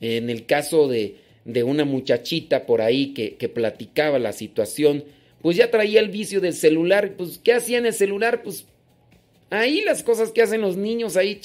[0.00, 5.04] En el caso de, de una muchachita por ahí que, que, platicaba la situación,
[5.40, 7.14] pues ya traía el vicio del celular.
[7.16, 8.42] Pues, ¿qué hacía en el celular?
[8.42, 8.66] Pues
[9.50, 11.40] ahí las cosas que hacen los niños, ahí.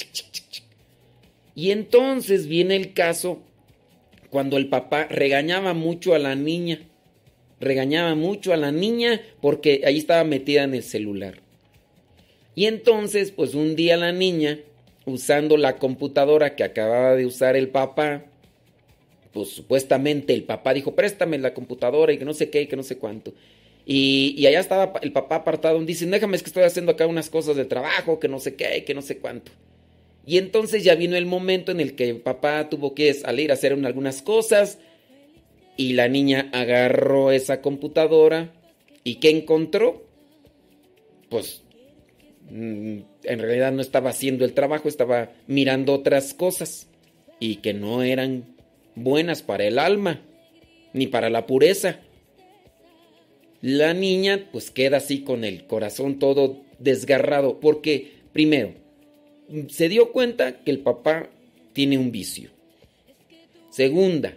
[1.56, 3.42] Y entonces viene el caso
[4.30, 6.80] cuando el papá regañaba mucho a la niña.
[7.60, 11.44] Regañaba mucho a la niña porque ahí estaba metida en el celular.
[12.56, 14.60] Y entonces, pues un día la niña,
[15.06, 18.26] usando la computadora que acababa de usar el papá,
[19.34, 22.76] pues supuestamente el papá dijo, préstame la computadora y que no sé qué y que
[22.76, 23.34] no sé cuánto.
[23.86, 27.30] Y, y allá estaba el papá apartado, dice, déjame es que estoy haciendo acá unas
[27.30, 29.52] cosas de trabajo, que no sé qué y que no sé cuánto.
[30.26, 33.56] Y entonces ya vino el momento en el que el papá tuvo que salir a
[33.56, 34.78] hacer algunas cosas
[35.76, 38.54] y la niña agarró esa computadora
[39.04, 40.06] y ¿qué encontró?
[41.30, 41.64] Pues
[42.50, 46.88] mm, en realidad no estaba haciendo el trabajo, estaba mirando otras cosas
[47.40, 48.53] y que no eran
[48.96, 50.22] buenas para el alma
[50.94, 52.00] ni para la pureza.
[53.62, 58.74] La niña pues queda así con el corazón todo desgarrado porque primero
[59.70, 61.30] se dio cuenta que el papá
[61.74, 62.50] tiene un vicio.
[63.70, 64.36] Segunda,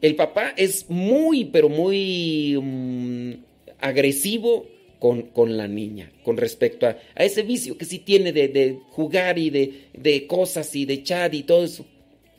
[0.00, 3.36] el papá es muy, pero muy um,
[3.78, 4.66] agresivo
[4.98, 8.78] con, con, la niña, con respecto a, a, ese vicio que sí tiene de, de
[8.90, 11.86] jugar y de, de, cosas y de chat y todo eso,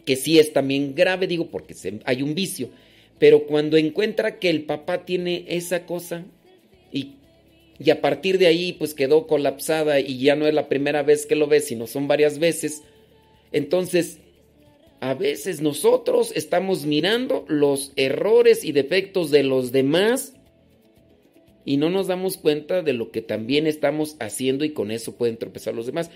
[0.08, 2.70] que sí es también grave, digo, porque hay un vicio.
[3.20, 6.26] Pero cuando encuentra que el papá tiene esa cosa
[6.91, 7.18] y
[7.80, 11.26] y a partir de ahí pues quedó colapsada y ya no es la primera vez
[11.26, 12.84] que lo ve, sino son varias veces.
[13.51, 14.20] Entonces,
[14.99, 20.34] a veces nosotros estamos mirando los errores y defectos de los demás
[21.66, 25.38] y no nos damos cuenta de lo que también estamos haciendo y con eso pueden
[25.38, 26.10] tropezar los demás.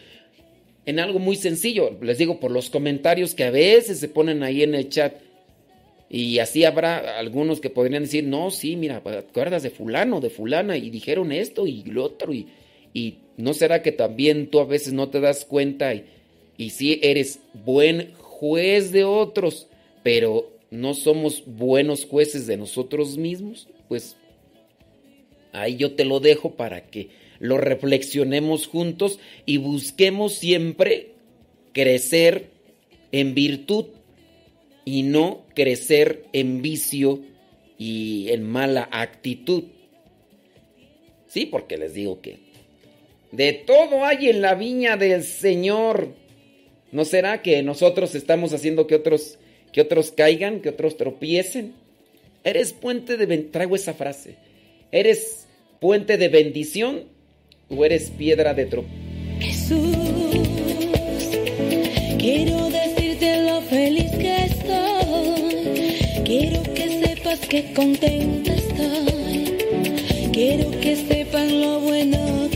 [0.85, 4.63] En algo muy sencillo, les digo por los comentarios que a veces se ponen ahí
[4.63, 5.13] en el chat.
[6.09, 10.29] Y así habrá algunos que podrían decir, no, sí, mira, ¿te acuerdas de fulano, de
[10.29, 10.75] fulana?
[10.75, 12.33] Y dijeron esto y lo otro.
[12.33, 12.47] Y,
[12.93, 16.05] y no será que también tú a veces no te das cuenta y,
[16.57, 19.67] y eres buen juez de otros,
[20.03, 23.67] pero no somos buenos jueces de nosotros mismos.
[23.87, 24.17] Pues
[25.53, 27.09] ahí yo te lo dejo para que
[27.41, 31.13] lo reflexionemos juntos y busquemos siempre
[31.73, 32.51] crecer
[33.11, 33.87] en virtud
[34.85, 37.21] y no crecer en vicio
[37.79, 39.63] y en mala actitud.
[41.25, 42.37] Sí, porque les digo que
[43.31, 46.13] de todo hay en la viña del Señor.
[46.91, 49.39] ¿No será que nosotros estamos haciendo que otros
[49.73, 51.73] que otros caigan, que otros tropiecen?
[52.43, 54.35] Eres puente de traigo esa frase.
[54.91, 55.47] ¿Eres
[55.79, 57.05] puente de bendición
[57.75, 59.01] o eres piedra de tropiezo?
[59.39, 59.97] Jesús,
[62.19, 66.23] quiero decirte lo feliz que estoy.
[66.23, 69.57] Quiero que sepas que contenta estoy.
[70.31, 72.50] Quiero que sepan lo bueno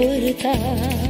[0.00, 1.09] me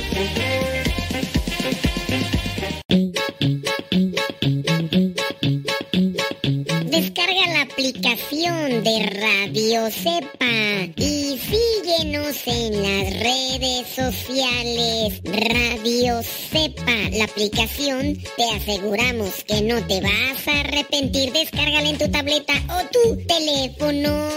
[7.91, 15.21] Aplicación de Radio Cepa y síguenos en las redes sociales.
[15.25, 21.33] Radio Cepa, la aplicación, te aseguramos que no te vas a arrepentir.
[21.33, 24.29] Descárgala en tu tableta o tu teléfono.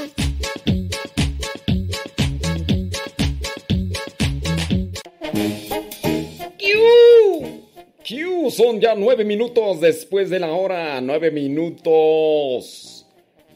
[8.03, 8.51] ¡Kiu!
[8.51, 11.01] Son ya nueve minutos después de la hora.
[11.01, 12.94] Nueve minutos.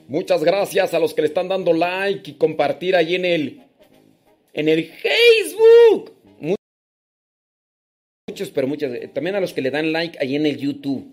[0.08, 3.62] Muchas gracias a los que le están dando like y compartir ahí en el.
[4.54, 6.12] En el Facebook.
[6.40, 6.54] Mu-
[8.28, 8.92] Muchos, pero muchas.
[8.94, 11.06] eh, También a los que le dan like ahí en el YouTube.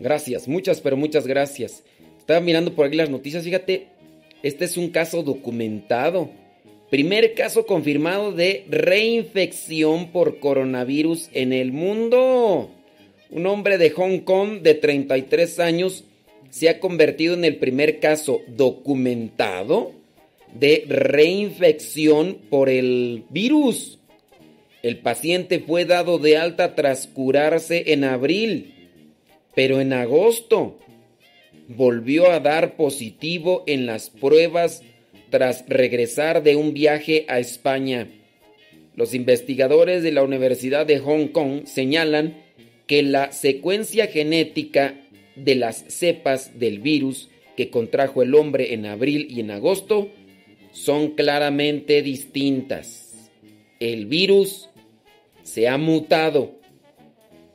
[0.00, 1.82] Gracias, muchas, pero muchas gracias.
[2.18, 3.88] Estaba mirando por aquí las noticias, fíjate.
[4.42, 6.30] Este es un caso documentado.
[6.90, 12.70] Primer caso confirmado de reinfección por coronavirus en el mundo.
[13.30, 16.04] Un hombre de Hong Kong de 33 años
[16.50, 19.92] se ha convertido en el primer caso documentado
[20.54, 23.98] de reinfección por el virus.
[24.82, 28.74] El paciente fue dado de alta tras curarse en abril,
[29.54, 30.78] pero en agosto
[31.68, 34.82] volvió a dar positivo en las pruebas
[35.30, 38.08] tras regresar de un viaje a España.
[38.96, 42.36] Los investigadores de la Universidad de Hong Kong señalan
[42.86, 44.94] que la secuencia genética
[45.44, 50.10] de las cepas del virus que contrajo el hombre en abril y en agosto
[50.72, 53.30] son claramente distintas.
[53.80, 54.68] El virus
[55.42, 56.52] se ha mutado.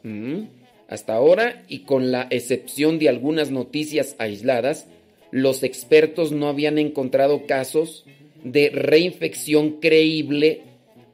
[0.03, 0.43] Mm.
[0.88, 4.88] Hasta ahora, y con la excepción de algunas noticias aisladas,
[5.31, 8.05] los expertos no habían encontrado casos
[8.43, 10.61] de reinfección creíble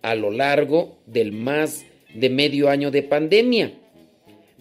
[0.01, 3.78] a lo largo del más de medio año de pandemia.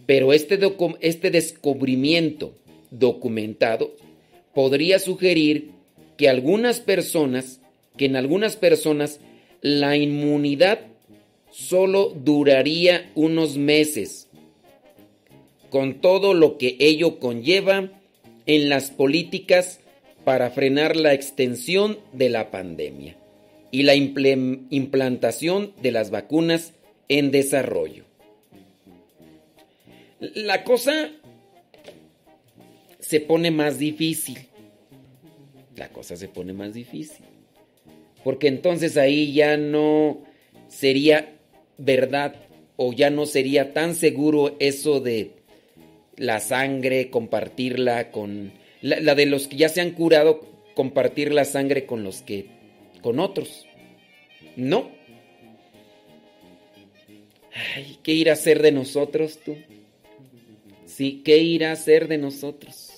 [0.08, 0.58] Pero este,
[1.00, 2.54] este descubrimiento
[2.90, 3.94] documentado
[4.54, 5.72] podría sugerir
[6.16, 7.60] que algunas personas,
[7.98, 9.20] que en algunas personas
[9.60, 10.80] la inmunidad
[11.50, 14.28] solo duraría unos meses,
[15.68, 17.90] con todo lo que ello conlleva
[18.46, 19.80] en las políticas
[20.24, 23.18] para frenar la extensión de la pandemia
[23.70, 26.72] y la implantación de las vacunas
[27.10, 28.07] en desarrollo.
[30.20, 31.10] La cosa
[32.98, 34.38] se pone más difícil.
[35.76, 37.24] La cosa se pone más difícil.
[38.24, 40.22] Porque entonces ahí ya no
[40.68, 41.36] sería
[41.76, 42.34] verdad
[42.76, 45.32] o ya no sería tan seguro eso de
[46.16, 48.52] la sangre, compartirla con...
[48.80, 50.40] La, de los que ya se han curado,
[50.74, 52.46] compartir la sangre con los que...
[53.02, 53.66] con otros.
[54.56, 54.90] No.
[57.74, 59.56] Ay, ¿qué irá a hacer de nosotros tú?
[60.98, 62.90] Sí, ¿qué irá a hacer de nosotros?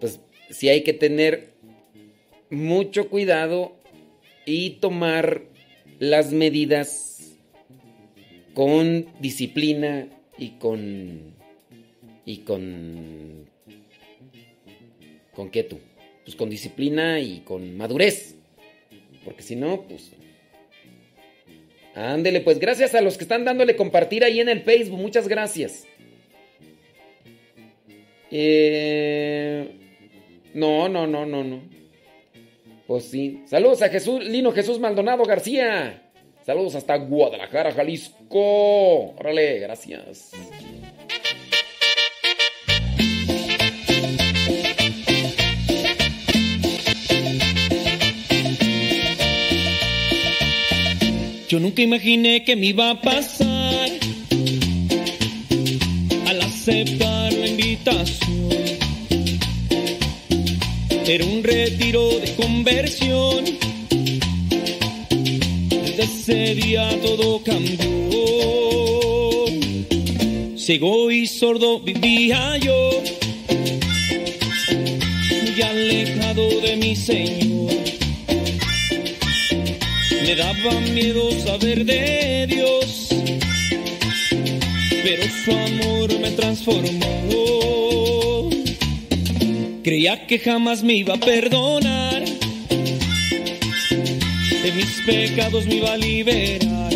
[0.00, 0.18] Pues
[0.50, 1.52] sí hay que tener
[2.50, 3.76] mucho cuidado
[4.44, 5.42] y tomar
[6.00, 7.36] las medidas
[8.54, 11.36] con disciplina y con
[12.26, 13.48] y con
[15.32, 15.78] con qué tú
[16.24, 18.34] pues con disciplina y con madurez
[19.24, 20.10] porque si no pues
[21.94, 25.86] ándele pues gracias a los que están dándole compartir ahí en el Facebook muchas gracias
[28.36, 29.70] eh,
[30.54, 31.62] no no no no no.
[32.88, 33.44] Pues sí.
[33.46, 36.10] Saludos a Jesús Lino Jesús Maldonado García.
[36.44, 39.14] Saludos hasta Guadalajara Jalisco.
[39.16, 40.32] Órale gracias.
[51.48, 53.88] Yo nunca imaginé que me iba a pasar.
[56.26, 58.23] Al aceptar la invitación.
[61.06, 63.44] Era un retiro de conversión.
[65.70, 67.84] Desde ese día todo cambió.
[70.56, 73.02] Ciego y sordo vivía yo,
[75.42, 77.74] muy alejado de mi Señor.
[80.22, 83.08] Me daba miedo saber de Dios,
[85.02, 87.53] pero su amor me transformó.
[89.94, 92.24] Creía que jamás me iba a perdonar,
[94.64, 96.92] de mis pecados me iba a liberar.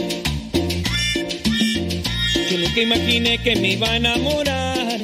[2.51, 5.01] Yo nunca imaginé que me iba a enamorar,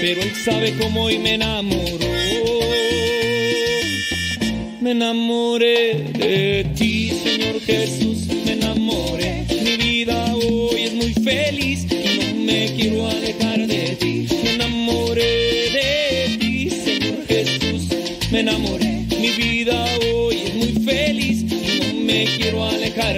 [0.00, 2.06] pero él sabe cómo hoy me enamoró.
[4.80, 9.44] Me enamoré de ti, Señor Jesús, me enamoré.
[9.64, 11.63] Mi vida hoy es muy feliz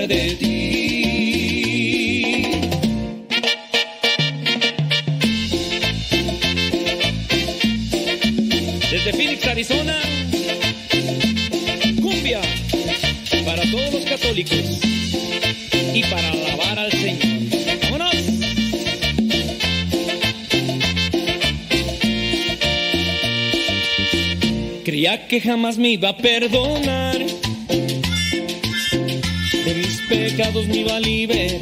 [0.06, 0.56] de ti.
[8.90, 9.96] Desde Phoenix, Arizona.
[12.02, 12.40] Cumbia
[13.44, 14.58] para todos los católicos
[15.94, 17.36] y para alabar al Señor.
[24.84, 27.05] Creía que jamás me iba a perdonar,
[30.64, 31.60] me iba a liberar.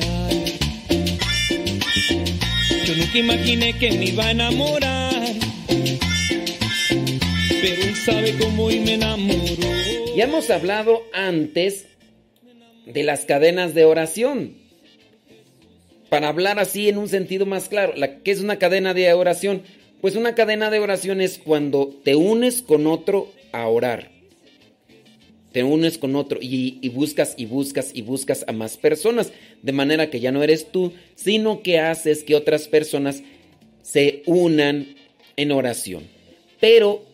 [2.87, 5.35] Yo nunca imaginé que me iba a enamorar,
[7.49, 8.95] pero él sabe cómo y me.
[10.17, 11.87] Ya hemos hablado antes
[12.87, 14.55] de las cadenas de oración.
[16.09, 19.63] Para hablar así en un sentido más claro, la, ¿qué es una cadena de oración?
[20.01, 24.14] Pues una cadena de oración es cuando te unes con otro a orar.
[25.55, 29.33] Te unes con otro y, y buscas y buscas y buscas a más personas.
[29.63, 33.23] De manera que ya no eres tú, sino que haces que otras personas
[33.81, 34.97] se unan
[35.37, 36.03] en oración.
[36.59, 37.05] Pero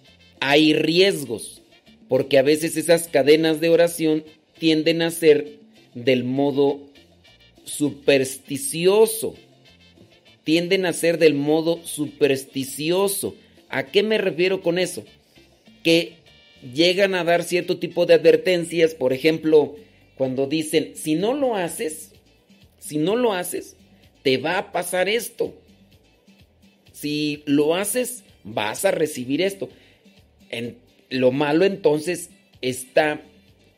[0.40, 1.60] hay riesgos,
[2.08, 4.24] porque a veces esas cadenas de oración
[4.58, 5.58] tienden a ser
[5.92, 6.80] del modo
[7.64, 9.34] supersticioso.
[10.44, 13.34] Tienden a ser del modo supersticioso.
[13.68, 15.04] ¿A qué me refiero con eso?
[15.82, 16.19] Que
[16.62, 19.76] llegan a dar cierto tipo de advertencias, por ejemplo,
[20.16, 22.12] cuando dicen, si no lo haces,
[22.78, 23.76] si no lo haces,
[24.22, 25.54] te va a pasar esto.
[26.92, 29.70] Si lo haces, vas a recibir esto.
[30.50, 30.76] En,
[31.08, 32.30] lo malo entonces
[32.60, 33.22] está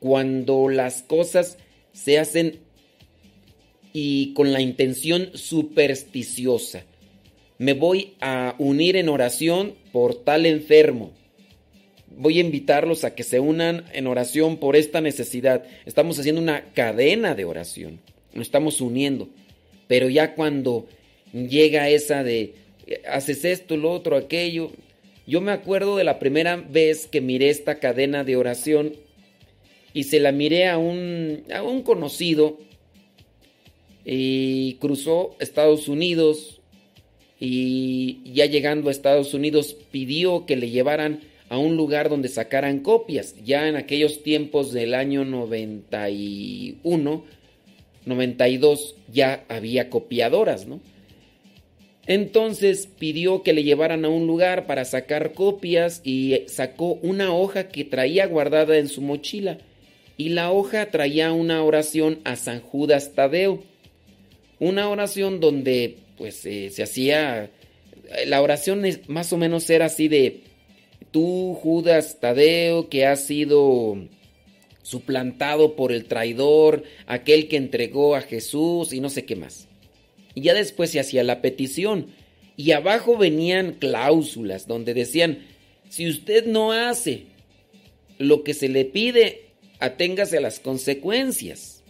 [0.00, 1.58] cuando las cosas
[1.92, 2.58] se hacen
[3.92, 6.84] y con la intención supersticiosa.
[7.58, 11.12] Me voy a unir en oración por tal enfermo.
[12.16, 15.64] Voy a invitarlos a que se unan en oración por esta necesidad.
[15.86, 18.00] Estamos haciendo una cadena de oración.
[18.34, 19.28] Nos estamos uniendo.
[19.88, 20.86] Pero ya cuando
[21.32, 22.54] llega esa de
[23.08, 24.70] haces esto, lo otro, aquello.
[25.26, 28.94] Yo me acuerdo de la primera vez que miré esta cadena de oración
[29.94, 32.58] y se la miré a un, a un conocido
[34.04, 36.60] y cruzó Estados Unidos
[37.38, 41.20] y ya llegando a Estados Unidos pidió que le llevaran
[41.52, 43.34] a un lugar donde sacaran copias.
[43.44, 47.24] Ya en aquellos tiempos del año 91,
[48.06, 50.80] 92 ya había copiadoras, ¿no?
[52.06, 57.68] Entonces pidió que le llevaran a un lugar para sacar copias y sacó una hoja
[57.68, 59.58] que traía guardada en su mochila.
[60.16, 63.62] Y la hoja traía una oración a San Judas Tadeo.
[64.58, 67.50] Una oración donde pues eh, se hacía...
[68.24, 70.50] La oración es, más o menos era así de...
[71.12, 73.96] Tú, Judas Tadeo, que has sido
[74.82, 79.68] suplantado por el traidor, aquel que entregó a Jesús y no sé qué más.
[80.34, 82.08] Y ya después se hacía la petición.
[82.56, 85.46] Y abajo venían cláusulas donde decían,
[85.88, 87.24] si usted no hace
[88.18, 89.46] lo que se le pide,
[89.78, 91.82] aténgase a las consecuencias.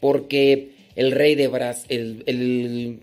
[0.00, 3.00] Porque el rey de Brasil, el, el,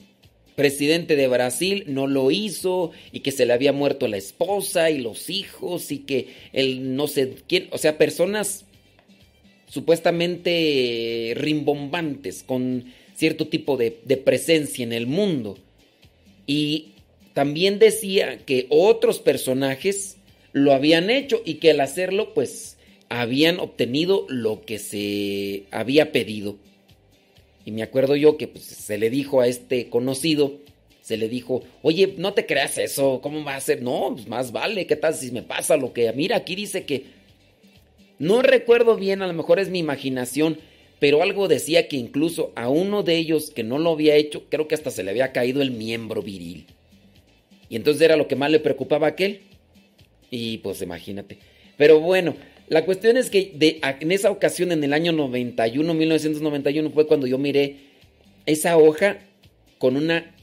[0.58, 4.98] presidente de Brasil no lo hizo y que se le había muerto la esposa y
[4.98, 8.66] los hijos y que él no sé quién, o sea, personas
[9.70, 12.86] supuestamente rimbombantes con
[13.16, 15.60] cierto tipo de, de, presencia en el mundo.
[16.48, 16.94] Y
[17.36, 20.18] también decía que otros personajes
[20.54, 22.78] lo habían hecho y que al hacerlo pues
[23.10, 26.58] habían obtenido lo que se había pedido.
[27.68, 30.54] Y me acuerdo yo que pues, se le dijo a este conocido,
[31.02, 33.82] se le dijo, oye, no te creas eso, ¿cómo va a ser?
[33.82, 36.10] No, pues más vale, ¿qué tal si me pasa lo que...
[36.14, 37.08] Mira, aquí dice que...
[38.20, 40.60] No recuerdo bien, a lo mejor es mi imaginación,
[41.00, 44.70] pero algo decía que incluso a uno de ellos que no lo había hecho, creo
[44.70, 46.68] que hasta se le había caído el miembro viril.
[47.68, 49.42] Y entonces era lo que más le preocupaba a aquel.
[50.32, 51.40] Y pues imagínate.
[51.76, 52.34] Pero bueno,
[52.68, 57.26] la cuestión es que de, en esa ocasión, en el año 91, 1991, fue cuando
[57.26, 57.78] yo miré
[58.46, 59.20] esa hoja
[59.78, 60.36] con una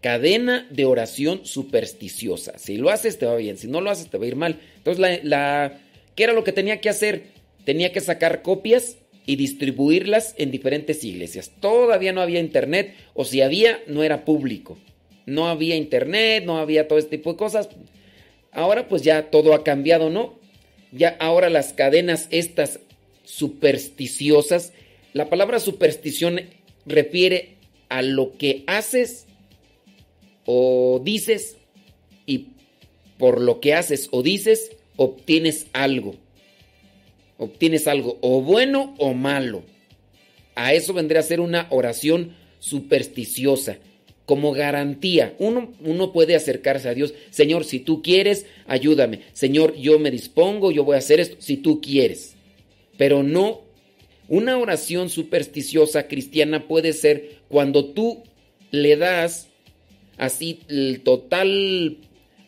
[0.00, 2.58] cadena de oración supersticiosa.
[2.58, 4.58] Si lo haces te va bien, si no lo haces te va a ir mal.
[4.76, 5.78] Entonces, la,
[6.16, 7.26] ¿qué era lo que tenía que hacer?
[7.64, 11.52] Tenía que sacar copias y distribuirlas en diferentes iglesias.
[11.60, 14.78] Todavía no había internet, o si había, no era público.
[15.26, 17.68] No había internet, no había todo este tipo de cosas.
[18.50, 20.41] Ahora pues ya todo ha cambiado, ¿no?
[20.92, 22.78] Ya ahora las cadenas estas
[23.24, 24.72] supersticiosas,
[25.12, 26.40] la palabra superstición
[26.86, 27.56] refiere
[27.88, 29.26] a lo que haces
[30.44, 31.56] o dices
[32.26, 32.48] y
[33.18, 36.16] por lo que haces o dices obtienes algo
[37.42, 39.64] obtienes algo o bueno o malo.
[40.54, 43.78] A eso vendría a ser una oración supersticiosa,
[44.26, 45.34] como garantía.
[45.38, 49.20] Uno, uno, puede acercarse a Dios, Señor, si tú quieres, ayúdame.
[49.32, 52.36] Señor, yo me dispongo, yo voy a hacer esto, si tú quieres.
[52.96, 53.62] Pero no,
[54.28, 58.22] una oración supersticiosa cristiana puede ser cuando tú
[58.70, 59.48] le das
[60.18, 61.98] así el total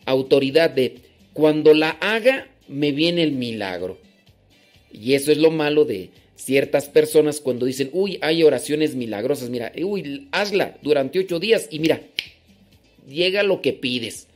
[0.06, 0.96] autoridad de,
[1.32, 3.98] cuando la haga, me viene el milagro.
[4.92, 9.72] Y eso es lo malo de ciertas personas cuando dicen, uy, hay oraciones milagrosas, mira,
[9.82, 12.02] uy, hazla durante ocho días y mira,
[13.08, 14.28] llega lo que pides.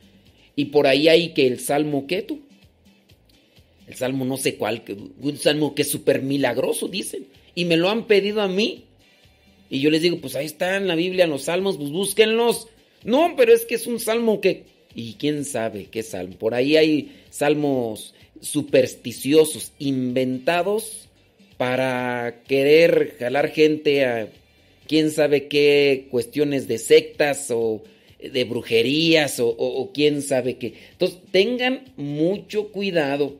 [0.55, 2.41] Y por ahí hay que el salmo, ¿qué tú?
[3.87, 4.83] El salmo no sé cuál,
[5.19, 7.27] un salmo que es súper milagroso, dicen.
[7.55, 8.85] Y me lo han pedido a mí.
[9.69, 12.67] Y yo les digo, pues ahí está en la Biblia, en los salmos, pues búsquenlos.
[13.03, 14.65] No, pero es que es un salmo que...
[14.95, 16.35] Y quién sabe qué salmo.
[16.35, 21.08] Por ahí hay salmos supersticiosos, inventados
[21.59, 24.29] para querer jalar gente a
[24.87, 27.83] quién sabe qué cuestiones de sectas o
[28.17, 30.75] de brujerías o, quién sabe qué.
[30.93, 33.35] Entonces, tengan mucho cuidado.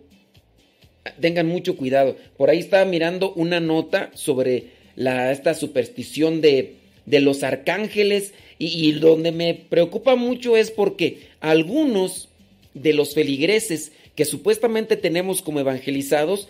[1.22, 2.18] Tengan mucho cuidado.
[2.36, 4.66] Por ahí estaba mirando una nota sobre
[4.98, 6.74] la, esta superstición de,
[7.06, 12.28] de los arcángeles y donde me preocupa mucho es porque algunos
[12.74, 16.50] de los feligreses que supuestamente tenemos como evangelizados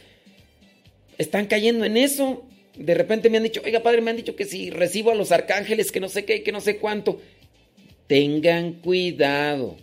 [1.20, 2.44] están cayendo en eso.
[2.76, 5.32] De repente me han dicho, oiga padre, me han dicho que si recibo a los
[5.32, 7.22] arcángeles, que no sé qué, que no sé cuánto.
[8.08, 9.78] Tengan cuidado,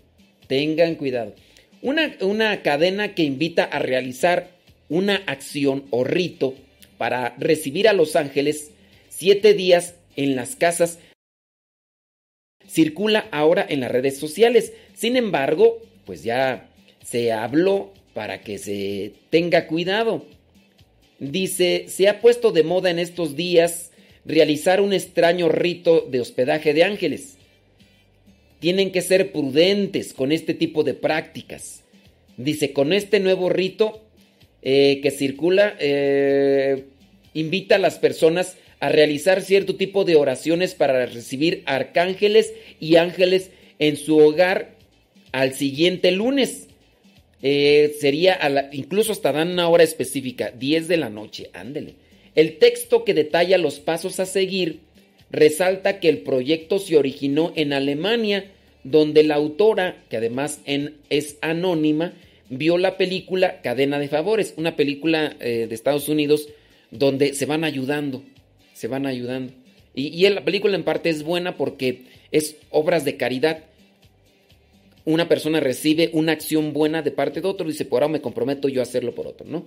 [0.48, 1.34] tengan cuidado.
[1.82, 4.50] Una, una cadena que invita a realizar
[4.88, 6.54] una acción o rito
[6.98, 8.72] para recibir a los ángeles
[9.10, 10.98] siete días en las casas
[12.68, 14.72] circula ahora en las redes sociales.
[14.94, 16.68] Sin embargo, pues ya
[17.04, 20.24] se habló para que se tenga cuidado.
[21.18, 23.90] Dice, se ha puesto de moda en estos días
[24.24, 27.36] realizar un extraño rito de hospedaje de ángeles.
[28.60, 31.82] Tienen que ser prudentes con este tipo de prácticas.
[32.36, 34.02] Dice, con este nuevo rito
[34.62, 36.84] eh, que circula, eh,
[37.34, 43.50] invita a las personas a realizar cierto tipo de oraciones para recibir arcángeles y ángeles
[43.78, 44.74] en su hogar
[45.32, 46.68] al siguiente lunes.
[47.42, 51.94] Eh, sería a la- incluso hasta dan una hora específica, 10 de la noche, ándele.
[52.34, 54.80] El texto que detalla los pasos a seguir
[55.30, 58.52] resalta que el proyecto se originó en Alemania,
[58.84, 60.60] donde la autora, que además
[61.10, 62.12] es anónima,
[62.48, 66.48] vio la película Cadena de Favores, una película eh, de Estados Unidos
[66.90, 68.22] donde se van ayudando,
[68.72, 69.52] se van ayudando.
[69.94, 73.64] Y, y la película en parte es buena porque es obras de caridad.
[75.06, 78.20] Una persona recibe una acción buena de parte de otro y dice, por ahora me
[78.20, 79.64] comprometo yo a hacerlo por otro, ¿no?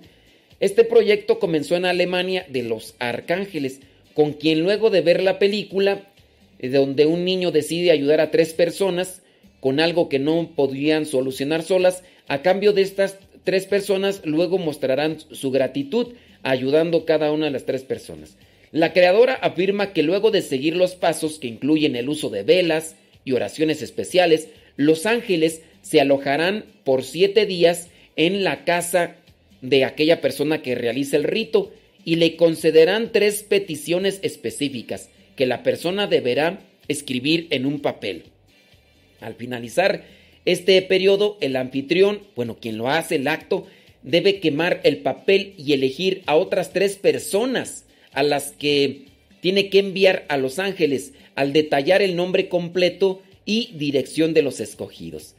[0.60, 3.80] Este proyecto comenzó en Alemania de los Arcángeles,
[4.12, 6.12] con quien luego de ver la película,
[6.58, 9.22] eh, donde un niño decide ayudar a tres personas
[9.60, 15.18] con algo que no podían solucionar solas, a cambio de estas tres personas luego mostrarán
[15.32, 16.08] su gratitud
[16.42, 18.36] ayudando cada una de las tres personas.
[18.72, 22.96] La creadora afirma que luego de seguir los pasos que incluyen el uso de velas
[23.24, 24.48] y oraciones especiales,
[24.80, 29.16] los ángeles se alojarán por siete días en la casa
[29.60, 31.70] de aquella persona que realiza el rito
[32.06, 38.22] y le concederán tres peticiones específicas que la persona deberá escribir en un papel.
[39.20, 40.02] Al finalizar
[40.46, 43.66] este periodo, el anfitrión, bueno, quien lo hace el acto,
[44.02, 49.02] debe quemar el papel y elegir a otras tres personas a las que
[49.42, 53.20] tiene que enviar a los ángeles al detallar el nombre completo
[53.50, 55.34] y dirección de los escogidos.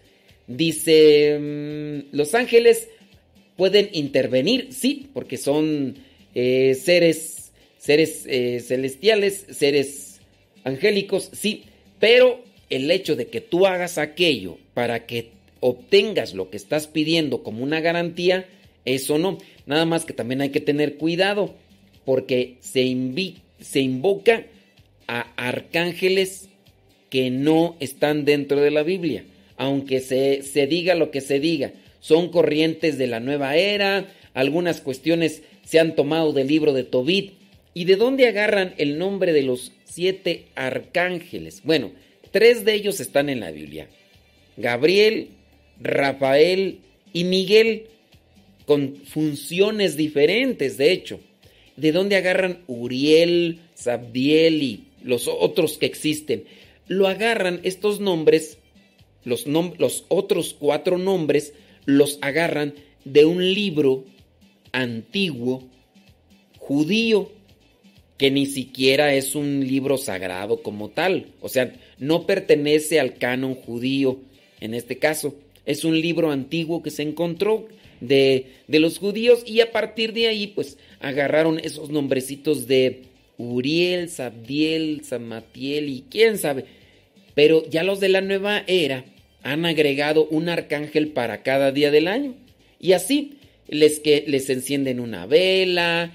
[0.47, 2.89] Dice, mm, los ángeles
[3.55, 5.95] pueden intervenir, sí, porque son
[6.35, 10.19] eh, seres, seres eh, celestiales, seres
[10.65, 11.63] angélicos, sí,
[12.01, 15.29] pero el hecho de que tú hagas aquello para que
[15.61, 18.45] obtengas lo que estás pidiendo como una garantía,
[18.83, 19.37] eso no.
[19.65, 21.55] Nada más que también hay que tener cuidado,
[22.03, 24.47] porque se, invi- se invoca
[25.07, 26.49] a arcángeles
[27.11, 29.25] que no están dentro de la Biblia,
[29.57, 31.73] aunque se, se diga lo que se diga.
[31.99, 37.33] Son corrientes de la nueva era, algunas cuestiones se han tomado del libro de Tobit.
[37.73, 41.61] ¿Y de dónde agarran el nombre de los siete arcángeles?
[41.63, 41.91] Bueno,
[42.31, 43.87] tres de ellos están en la Biblia.
[44.57, 45.29] Gabriel,
[45.79, 46.79] Rafael
[47.13, 47.87] y Miguel,
[48.65, 51.19] con funciones diferentes, de hecho.
[51.75, 56.43] ¿De dónde agarran Uriel, Sabdiel y los otros que existen?
[56.87, 58.57] Lo agarran estos nombres,
[59.23, 59.45] los,
[60.07, 61.53] otros cuatro nombres,
[61.85, 62.73] los agarran
[63.05, 64.05] de un libro
[64.71, 65.63] antiguo
[66.57, 67.31] judío
[68.17, 73.55] que ni siquiera es un libro sagrado como tal, o sea, no pertenece al canon
[73.55, 74.19] judío
[74.59, 77.67] en este caso, es un libro antiguo que se encontró
[77.99, 83.10] de, de los judíos y a partir de ahí pues agarraron esos nombrecitos de
[83.41, 86.65] Uriel, Sabdiel, Samatiel y quién sabe,
[87.33, 89.05] pero ya los de la nueva era
[89.43, 92.35] han agregado un arcángel para cada día del año
[92.79, 93.37] y así
[93.67, 96.11] les, que, les encienden una vela,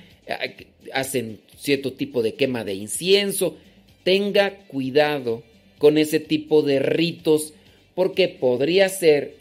[0.92, 3.56] hacen cierto tipo de quema de incienso.
[4.04, 5.42] Tenga cuidado
[5.78, 7.54] con ese tipo de ritos
[7.94, 9.34] porque podría ser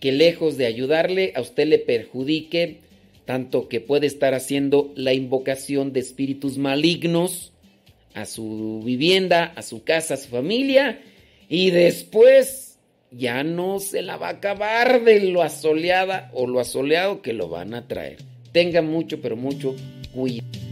[0.00, 2.78] que lejos de ayudarle a usted le perjudique
[3.24, 7.52] tanto que puede estar haciendo la invocación de espíritus malignos
[8.14, 11.00] a su vivienda, a su casa, a su familia
[11.48, 12.78] y después
[13.10, 17.48] ya no se la va a acabar de lo asoleada o lo asoleado que lo
[17.48, 18.18] van a traer.
[18.52, 19.74] Tenga mucho, pero mucho
[20.14, 20.71] cuidado.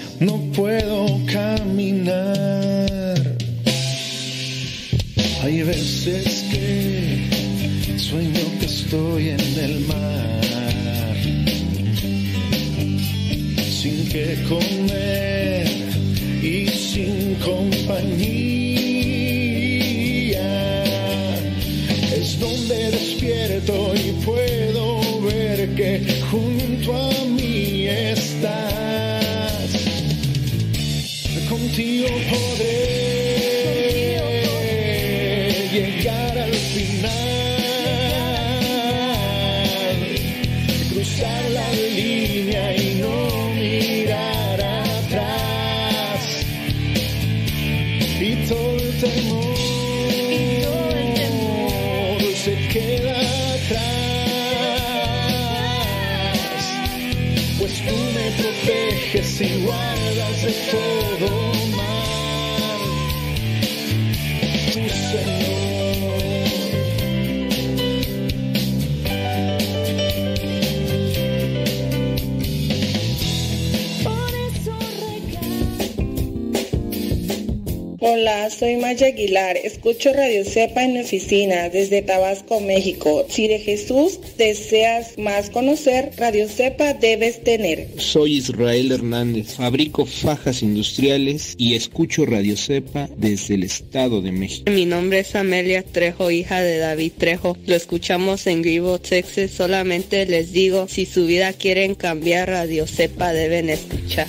[0.21, 2.15] no puedo caminar.
[5.43, 11.15] Hay veces que sueño que estoy en el mar,
[13.79, 15.67] sin que comer
[16.43, 18.61] y sin compañía.
[22.15, 23.95] Es donde despierto
[32.29, 32.91] podré
[35.71, 37.11] llegar al final,
[40.91, 46.45] cruzar la línea y no mirar atrás.
[48.19, 49.51] Y todo el temor
[52.43, 53.15] se queda
[53.53, 53.81] atrás,
[57.59, 60.51] pues tú me proteges y guardas de
[78.03, 79.57] Hola, soy Maya Aguilar.
[79.57, 83.27] Escucho Radio Cepa en mi oficina desde Tabasco, México.
[83.29, 87.89] Si de Jesús deseas más conocer, Radio Cepa debes tener.
[87.97, 94.71] Soy Israel Hernández, fabrico fajas industriales y escucho Radio Cepa desde el Estado de México.
[94.71, 97.55] Mi nombre es Amelia Trejo, hija de David Trejo.
[97.67, 99.51] Lo escuchamos en Grivo, Texas.
[99.51, 104.25] Solamente les digo, si su vida quieren cambiar, Radio Cepa deben escuchar.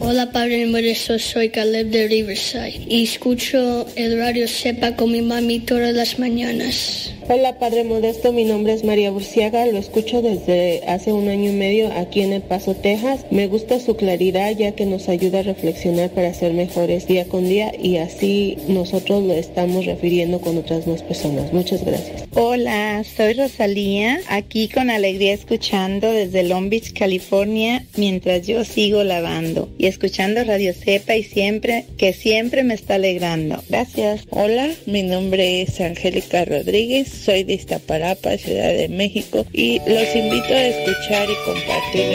[0.00, 5.58] Hola Padre Modesto, soy Caleb de Riverside y escucho el radio Sepa con mi mami
[5.58, 7.12] todas las mañanas.
[7.30, 11.52] Hola Padre Modesto, mi nombre es María Burciaga, lo escucho desde hace un año y
[11.52, 13.26] medio aquí en El Paso, Texas.
[13.30, 17.46] Me gusta su claridad ya que nos ayuda a reflexionar para ser mejores día con
[17.46, 21.52] día y así nosotros lo estamos refiriendo con otras más personas.
[21.52, 22.24] Muchas gracias.
[22.32, 29.68] Hola, soy Rosalía, aquí con alegría escuchando desde Long Beach, California, mientras yo sigo lavando
[29.76, 33.62] y escuchando Radio Cepa y siempre, que siempre me está alegrando.
[33.68, 34.24] Gracias.
[34.30, 40.54] Hola, mi nombre es Angélica Rodríguez, soy de Iztapalapa, Ciudad de México y los invito
[40.54, 42.06] a escuchar y compartir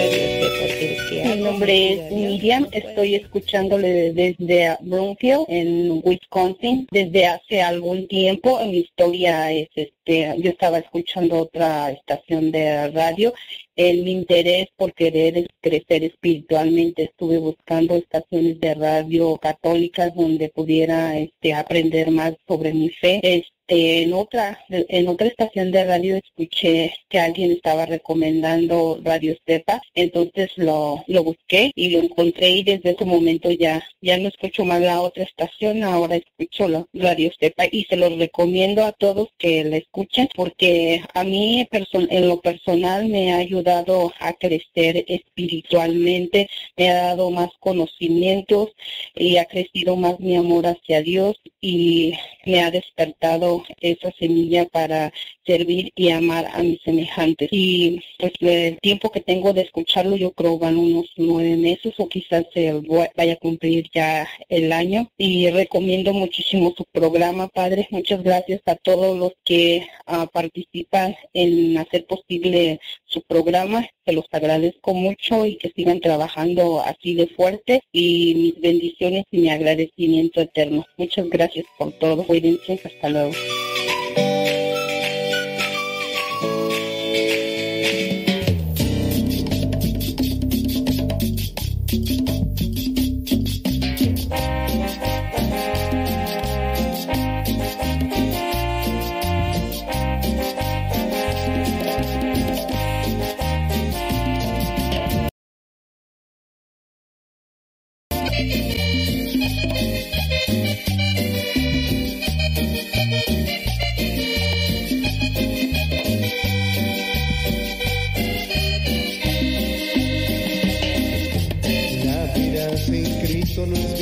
[1.35, 2.11] Mi nombre es.
[2.11, 8.59] Miriam, estoy escuchándole desde Broomfield, en Wisconsin, desde hace algún tiempo.
[8.65, 13.33] Mi historia es, este, yo estaba escuchando otra estación de radio.
[13.75, 20.49] En mi interés por querer es crecer espiritualmente, estuve buscando estaciones de radio católicas donde
[20.49, 23.19] pudiera este, aprender más sobre mi fe.
[23.23, 29.81] Este, en otra en otra estación de radio escuché que alguien estaba recomendando Radio Cepa,
[29.93, 34.65] entonces lo, lo busqué y lo encontré y desde ese momento ya ya no escucho
[34.65, 39.29] más la otra estación, ahora escucho la Radio Cepa y se los recomiendo a todos
[39.37, 46.49] que la escuchen porque a mí en lo personal me ha ayudado a crecer espiritualmente,
[46.77, 48.69] me ha dado más conocimientos
[49.15, 52.13] y ha crecido más mi amor hacia Dios y
[52.45, 55.11] me ha despertado esa semilla para
[55.45, 57.49] servir y amar a mis semejantes.
[57.51, 62.07] Y pues el tiempo que tengo de escucharlo yo creo van unos nueve meses o
[62.07, 62.73] quizás se
[63.15, 67.87] vaya a cumplir ya el año y recomiendo muchísimo su programa, Padre.
[67.91, 73.87] Muchas gracias a todos los que ah, participan en hacer posible su programa.
[74.05, 79.39] Se los agradezco mucho y que sigan trabajando así de fuerte y mis bendiciones y
[79.39, 80.85] mi agradecimiento eterno.
[80.97, 82.23] Muchas gracias por todo.
[82.23, 82.79] Cuídense.
[82.83, 83.33] Hasta luego.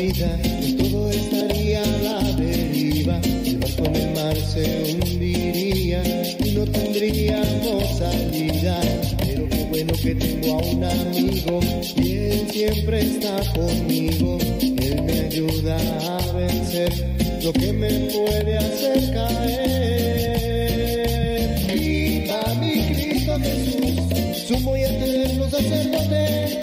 [0.01, 0.37] Vida,
[0.77, 3.21] todo estaría a la deriva.
[3.45, 6.01] El barco en el mar se hundiría
[6.43, 8.81] y no tendríamos salida.
[9.19, 11.59] Pero qué bueno que tengo a un amigo
[11.97, 14.39] y él siempre está conmigo.
[14.61, 16.91] Él me ayuda a vencer
[17.43, 20.41] lo que me puede hacer caer.
[21.73, 23.93] Viva mi Cristo Jesús,
[24.47, 26.60] sumo y eterno sacerdote.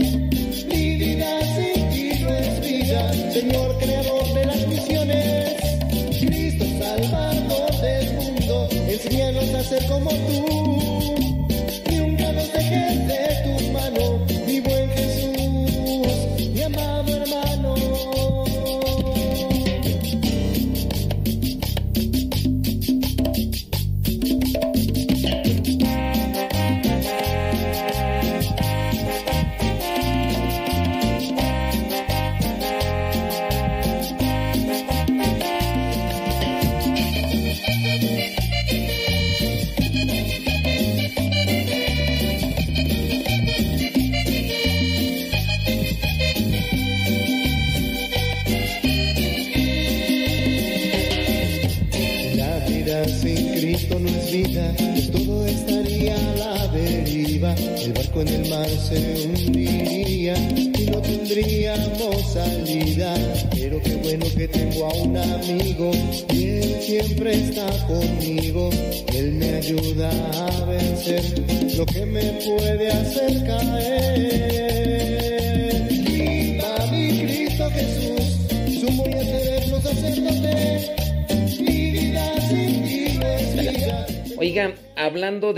[9.99, 10.78] Como tú.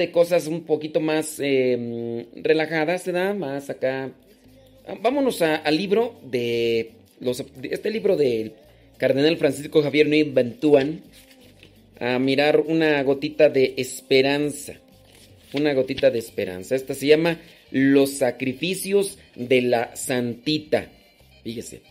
[0.00, 3.34] De cosas un poquito más eh, relajadas, ¿verdad?
[3.34, 4.10] Más acá.
[4.86, 6.92] Ah, Vámonos al libro de,
[7.62, 8.54] este libro del
[8.96, 11.02] cardenal Francisco Javier Ney Bentúan.
[12.00, 14.74] A mirar una gotita de esperanza.
[15.52, 16.74] Una gotita de esperanza.
[16.74, 17.38] Esta se llama
[17.70, 20.90] Los sacrificios de la Santita.
[21.44, 21.82] Fíjese.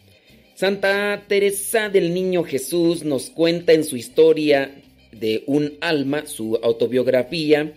[0.55, 4.81] Santa Teresa del Niño Jesús nos cuenta en su historia
[5.11, 7.71] de un alma, su autobiografía,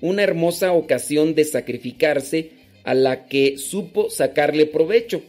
[0.00, 2.50] una hermosa ocasión de sacrificarse
[2.84, 5.22] a la que supo sacarle provecho.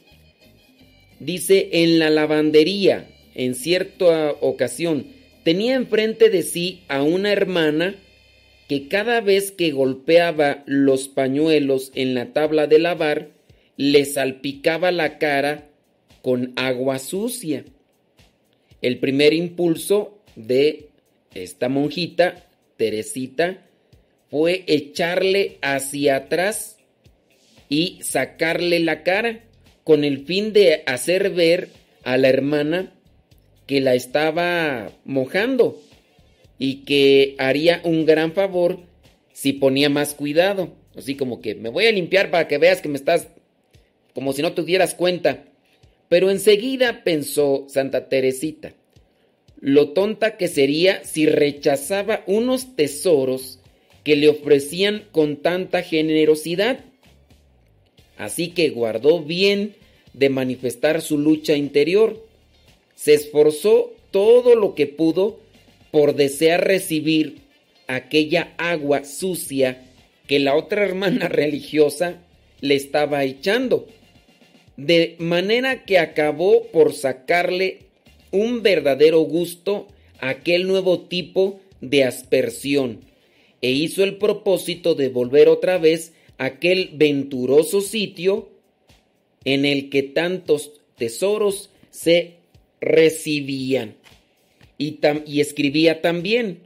[1.20, 5.08] Dice, en la lavandería, en cierta ocasión,
[5.44, 7.96] tenía enfrente de sí a una hermana
[8.68, 13.30] que cada vez que golpeaba los pañuelos en la tabla de lavar,
[13.78, 15.68] le salpicaba la cara
[16.22, 17.66] con agua sucia.
[18.82, 20.90] El primer impulso de
[21.34, 22.46] esta monjita,
[22.78, 23.66] Teresita,
[24.30, 26.78] fue echarle hacia atrás
[27.68, 29.44] y sacarle la cara
[29.84, 31.70] con el fin de hacer ver
[32.04, 32.94] a la hermana
[33.66, 35.80] que la estaba mojando
[36.58, 38.80] y que haría un gran favor
[39.34, 40.74] si ponía más cuidado.
[40.96, 43.28] Así como que me voy a limpiar para que veas que me estás
[44.14, 45.46] como si no te dieras cuenta.
[46.10, 48.74] Pero enseguida pensó Santa Teresita,
[49.60, 53.59] lo tonta que sería si rechazaba unos tesoros
[54.04, 56.80] que le ofrecían con tanta generosidad.
[58.18, 59.76] Así que guardó bien
[60.14, 62.26] de manifestar su lucha interior.
[62.96, 65.40] Se esforzó todo lo que pudo
[65.92, 67.40] por desear recibir
[67.88, 69.86] aquella agua sucia
[70.28, 72.22] que la otra hermana religiosa
[72.62, 73.88] le estaba echando.
[74.78, 77.80] De manera que acabó por sacarle
[78.32, 79.88] un verdadero gusto
[80.20, 83.09] aquel nuevo tipo de aspersión
[83.62, 88.50] e hizo el propósito de volver otra vez a aquel venturoso sitio
[89.46, 92.36] en el que tantos tesoros se
[92.82, 93.96] recibían.
[94.78, 96.60] Y, tam- y escribía también,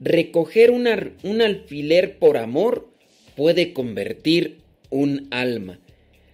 [0.00, 2.88] recoger un, alfiler por amor
[3.36, 4.58] puede convertir
[4.90, 5.78] un alma.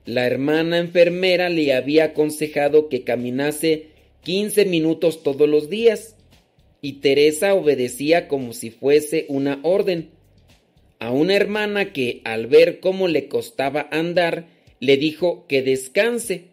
[0.06, 3.88] La hermana enfermera le había aconsejado que caminase
[4.22, 6.15] 15 minutos todos los días
[6.80, 10.10] y Teresa obedecía como si fuese una orden.
[10.98, 14.46] A una hermana que al ver cómo le costaba andar,
[14.80, 16.44] le dijo que descanse.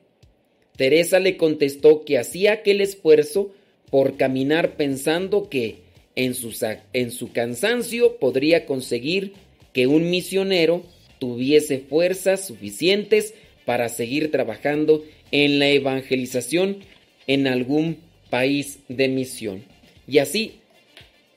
[0.75, 3.53] Teresa le contestó que hacía aquel esfuerzo
[3.89, 5.77] por caminar pensando que
[6.15, 6.53] en su,
[6.93, 9.33] en su cansancio podría conseguir
[9.71, 10.83] que un misionero
[11.19, 13.33] tuviese fuerzas suficientes
[13.65, 16.79] para seguir trabajando en la evangelización
[17.27, 17.97] en algún
[18.29, 19.72] país de misión.
[20.07, 20.59] Y así,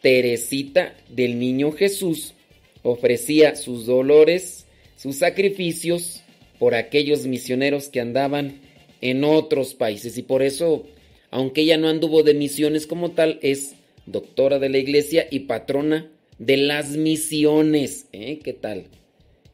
[0.02, 2.34] Teresita del Niño Jesús
[2.82, 4.66] ofrecía sus dolores,
[4.96, 6.22] sus sacrificios
[6.58, 8.60] por aquellos misioneros que andaban
[9.00, 10.16] en otros países.
[10.18, 10.86] Y por eso,
[11.30, 13.74] aunque ella no anduvo de misiones como tal, es
[14.06, 18.06] doctora de la iglesia y patrona de las misiones.
[18.12, 18.40] ¿eh?
[18.42, 18.86] ¿Qué tal?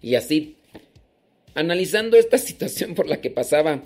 [0.01, 0.57] Y así,
[1.55, 3.83] analizando esta situación por la que pasaba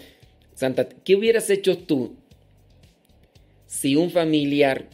[0.55, 2.17] Santa, ¿qué hubieras hecho tú
[3.67, 4.89] si un familiar,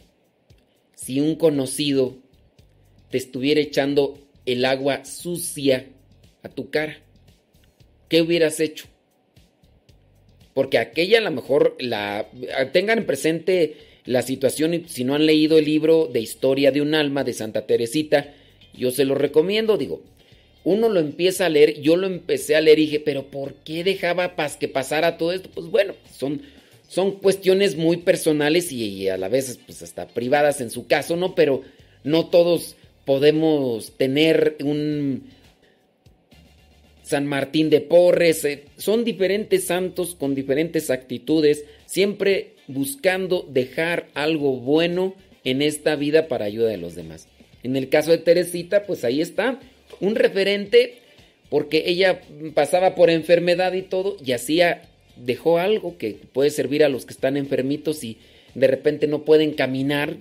[1.02, 2.16] si un conocido
[3.10, 5.86] te estuviera echando el agua sucia
[6.42, 6.98] a tu cara?
[8.08, 8.86] ¿Qué hubieras hecho?
[10.54, 12.28] Porque aquella a lo mejor la
[12.72, 16.94] tengan presente la situación y si no han leído el libro de Historia de un
[16.94, 18.34] alma de Santa Teresita,
[18.74, 20.02] yo se lo recomiendo, digo,
[20.64, 23.82] uno lo empieza a leer, yo lo empecé a leer y dije, pero ¿por qué
[23.82, 25.50] dejaba pas que pasara todo esto?
[25.52, 26.42] Pues bueno, son,
[26.92, 31.34] son cuestiones muy personales y, a la vez pues hasta privadas en su caso, ¿no?
[31.34, 31.62] Pero
[32.04, 35.22] no todos podemos tener un
[37.02, 44.56] San Martín de Porres, eh, son diferentes santos con diferentes actitudes, siempre buscando dejar algo
[44.56, 45.14] bueno
[45.44, 47.26] en esta vida para ayuda de los demás.
[47.62, 49.60] En el caso de Teresita, pues ahí está,
[50.00, 50.98] un referente
[51.48, 52.20] porque ella
[52.52, 57.12] pasaba por enfermedad y todo y hacía dejó algo que puede servir a los que
[57.12, 58.18] están enfermitos y
[58.54, 60.16] de repente no pueden caminar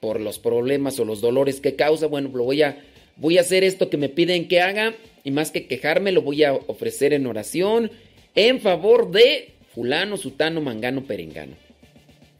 [0.00, 2.82] por los problemas o los dolores que causa, bueno, lo voy a
[3.16, 4.94] voy a hacer esto que me piden que haga
[5.24, 7.90] y más que quejarme lo voy a ofrecer en oración
[8.34, 11.56] en favor de fulano, sutano, mangano, perengano.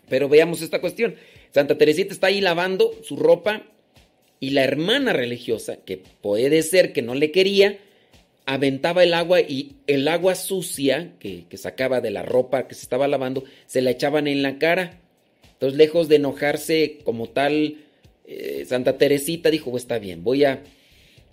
[0.08, 1.16] Pero veamos esta cuestión.
[1.52, 3.62] Santa Teresita está ahí lavando su ropa
[4.40, 7.78] y la hermana religiosa, que puede ser que no le quería,
[8.48, 13.06] aventaba el agua y el agua sucia que, sacaba de la ropa que se estaba
[13.06, 15.02] lavando, se la echaban en la cara.
[15.52, 17.76] Entonces, lejos de enojarse como tal,
[18.26, 20.62] eh, Santa Teresita dijo, está bien, voy a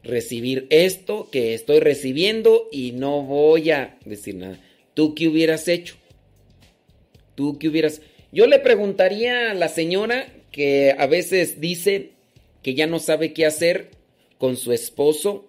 [0.04, 4.60] recibir esto que estoy recibiendo y no voy a decir nada.
[4.94, 5.96] ¿Tú qué hubieras hecho?
[7.36, 8.02] ¿Tú qué hubieras...
[8.34, 12.12] Yo le preguntaría a la señora que a veces dice
[12.62, 13.92] que ya no sabe qué hacer
[14.38, 15.48] con su esposo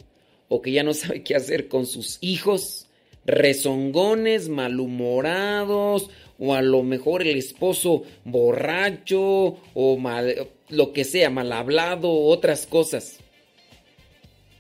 [0.49, 2.87] o que ya no sabe qué hacer con sus hijos,
[3.25, 11.53] rezongones, malhumorados, o a lo mejor el esposo borracho o mal, lo que sea, mal
[11.53, 13.19] hablado, otras cosas.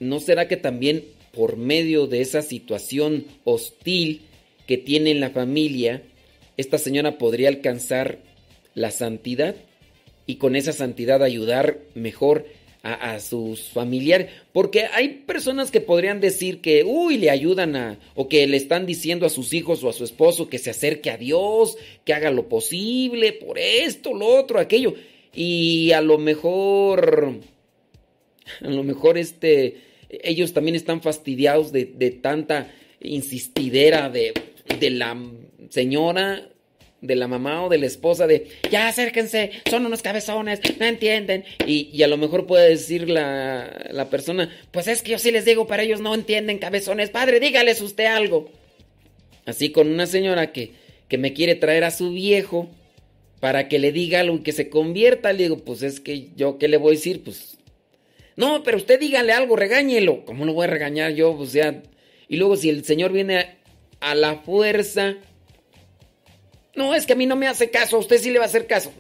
[0.00, 1.04] ¿No será que también
[1.36, 4.22] por medio de esa situación hostil
[4.66, 6.02] que tiene en la familia,
[6.56, 8.18] esta señora podría alcanzar
[8.74, 9.54] la santidad
[10.26, 12.46] y con esa santidad ayudar mejor
[12.94, 14.30] a, sus familiares.
[14.52, 18.86] Porque hay personas que podrían decir que, uy, le ayudan a, o que le están
[18.86, 22.30] diciendo a sus hijos o a su esposo que se acerque a Dios, que haga
[22.30, 24.94] lo posible por esto, lo otro, aquello.
[25.34, 27.40] Y a lo mejor,
[28.60, 29.76] a lo mejor este,
[30.08, 34.32] ellos también están fastidiados de, de tanta insistidera de,
[34.80, 35.16] de la
[35.70, 36.48] señora
[37.06, 41.44] de la mamá o de la esposa de ya acérquense, son unos cabezones, no entienden.
[41.66, 45.30] Y, y a lo mejor puede decir la, la, persona, pues es que yo sí
[45.30, 47.10] les digo, pero ellos no entienden cabezones.
[47.10, 48.50] Padre, dígales usted algo.
[49.44, 50.72] Así con una señora que,
[51.08, 52.68] que me quiere traer a su viejo
[53.40, 55.32] para que le diga algo y que se convierta.
[55.32, 57.22] Le digo, pues es que yo, ¿qué le voy a decir?
[57.22, 57.58] Pues,
[58.34, 60.24] no, pero usted dígale algo, regáñelo.
[60.24, 61.36] ¿Cómo lo voy a regañar yo?
[61.36, 61.82] Pues ya.
[62.28, 63.56] Y luego si el señor viene
[64.00, 65.16] a la fuerza
[66.76, 68.48] no, es que a mí no me hace caso, a usted sí le va a
[68.48, 68.92] hacer caso.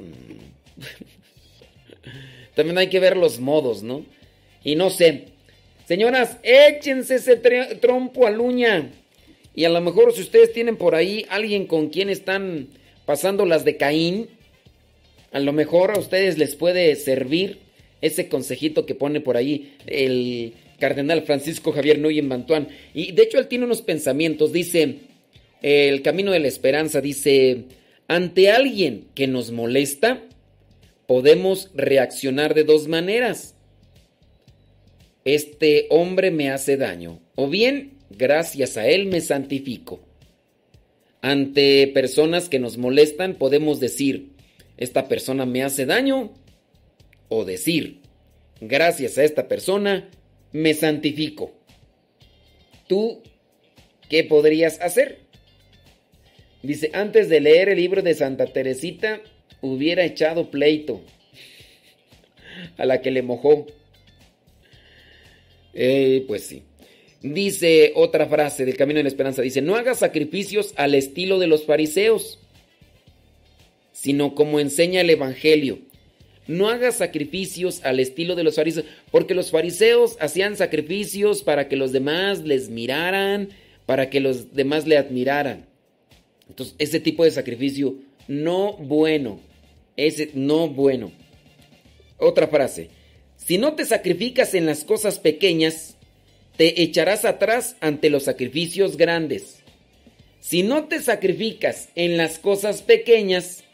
[2.54, 4.04] También hay que ver los modos, ¿no?
[4.64, 5.26] Y no sé.
[5.86, 8.90] Señoras, échense ese trompo a luña.
[9.54, 12.68] Y a lo mejor si ustedes tienen por ahí alguien con quien están
[13.04, 14.28] pasando las de Caín,
[15.32, 17.60] a lo mejor a ustedes les puede servir
[18.00, 22.68] ese consejito que pone por ahí el cardenal Francisco Javier Nuyen Bantuán.
[22.94, 25.15] Y de hecho él tiene unos pensamientos, dice...
[25.66, 27.64] El camino de la esperanza dice,
[28.06, 30.22] ante alguien que nos molesta,
[31.08, 33.56] podemos reaccionar de dos maneras.
[35.24, 39.98] Este hombre me hace daño, o bien, gracias a él me santifico.
[41.20, 44.34] Ante personas que nos molestan, podemos decir,
[44.76, 46.32] esta persona me hace daño,
[47.28, 48.02] o decir,
[48.60, 50.08] gracias a esta persona
[50.52, 51.56] me santifico.
[52.86, 53.20] ¿Tú
[54.08, 55.25] qué podrías hacer?
[56.66, 59.20] Dice, antes de leer el libro de Santa Teresita,
[59.60, 61.00] hubiera echado pleito
[62.76, 63.66] a la que le mojó.
[65.74, 66.64] Eh, pues sí.
[67.22, 71.46] Dice otra frase del Camino de la Esperanza, dice, no hagas sacrificios al estilo de
[71.46, 72.40] los fariseos,
[73.92, 75.78] sino como enseña el Evangelio.
[76.48, 81.76] No hagas sacrificios al estilo de los fariseos, porque los fariseos hacían sacrificios para que
[81.76, 83.50] los demás les miraran,
[83.86, 85.75] para que los demás le admiraran.
[86.48, 87.96] Entonces, ese tipo de sacrificio
[88.28, 89.40] no bueno,
[89.96, 91.12] ese no bueno.
[92.18, 92.90] Otra frase,
[93.36, 95.96] si no te sacrificas en las cosas pequeñas,
[96.56, 99.62] te echarás atrás ante los sacrificios grandes.
[100.40, 103.64] Si no te sacrificas en las cosas pequeñas,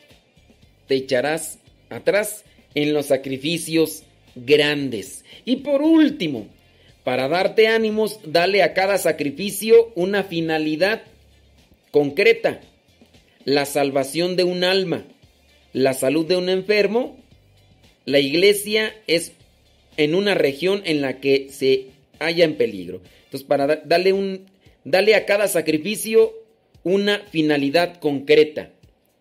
[0.89, 1.59] te echarás
[1.91, 2.45] atrás
[2.75, 4.05] en los sacrificios
[4.35, 5.25] grandes.
[5.45, 6.49] Y por último,
[7.05, 11.03] para darte ánimos, dale a cada sacrificio una finalidad
[11.93, 12.61] concreta.
[13.45, 15.05] La salvación de un alma,
[15.73, 17.17] la salud de un enfermo.
[18.05, 19.33] La iglesia es
[19.97, 21.89] en una región en la que se
[22.19, 23.01] haya en peligro.
[23.25, 24.47] Entonces, para darle un
[24.85, 26.33] dale a cada sacrificio
[26.83, 28.71] una finalidad concreta.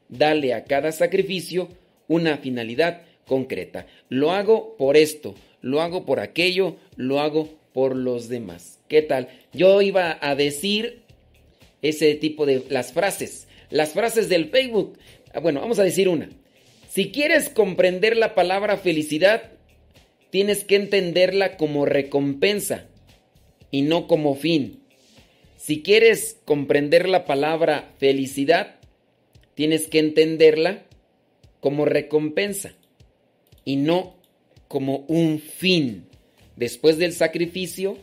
[0.10, 1.70] Dale a cada sacrificio
[2.08, 3.88] una finalidad concreta.
[4.10, 8.80] Lo hago por esto, lo hago por aquello, lo hago por los demás.
[8.88, 9.30] ¿Qué tal?
[9.54, 11.02] Yo iba a decir
[11.82, 14.98] ese tipo de las frases, las frases del Facebook.
[15.34, 16.30] Ah, Bueno, vamos a decir una.
[16.90, 19.52] Si quieres comprender la palabra felicidad,
[20.30, 22.88] tienes que entenderla como recompensa
[23.72, 24.82] y no como fin.
[25.58, 28.76] Si quieres comprender la palabra felicidad,
[29.54, 30.84] tienes que entenderla
[31.60, 32.74] como recompensa
[33.64, 34.16] y no
[34.68, 36.08] como un fin.
[36.56, 37.98] Después del sacrificio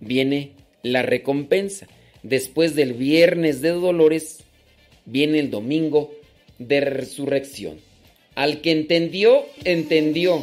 [0.00, 1.88] viene la recompensa.
[2.24, 4.38] Después del viernes de dolores
[5.04, 6.10] viene el domingo
[6.58, 7.76] de resurrección.
[8.34, 10.42] Al que entendió, entendió.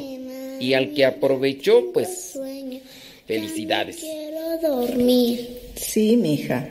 [0.60, 2.40] Y al que aprovechó, pues
[3.26, 3.98] felicidades.
[3.98, 5.58] Quiero dormir.
[5.76, 6.70] Sí, mija.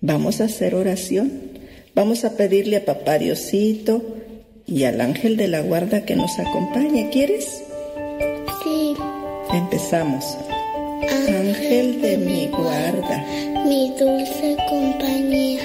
[0.00, 1.50] Vamos a hacer oración.
[1.96, 4.16] Vamos a pedirle a papá Diosito
[4.64, 7.10] y al ángel de la guarda que nos acompañe.
[7.10, 7.64] ¿Quieres?
[8.62, 8.94] Sí.
[9.52, 10.24] Empezamos.
[11.28, 13.55] Ángel de mi guarda.
[13.68, 15.62] Mi dulce compañía,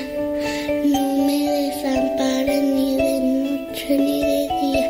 [0.86, 4.88] no me desampares ni de noche ni de día,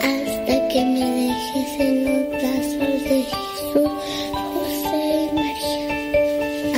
[0.00, 3.90] hasta que me dejes en los brazos de Jesús,
[4.52, 5.84] José y María.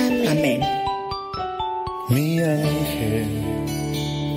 [0.07, 0.29] Amén.
[0.29, 0.61] Amén.
[2.11, 3.31] Mi ángel,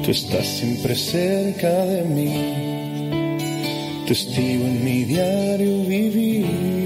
[0.03, 3.35] tú estás siempre cerca de mí,
[4.07, 6.80] testigo en mi diario vivir.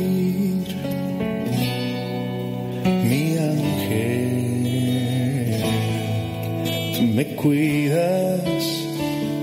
[7.45, 8.65] Cuidas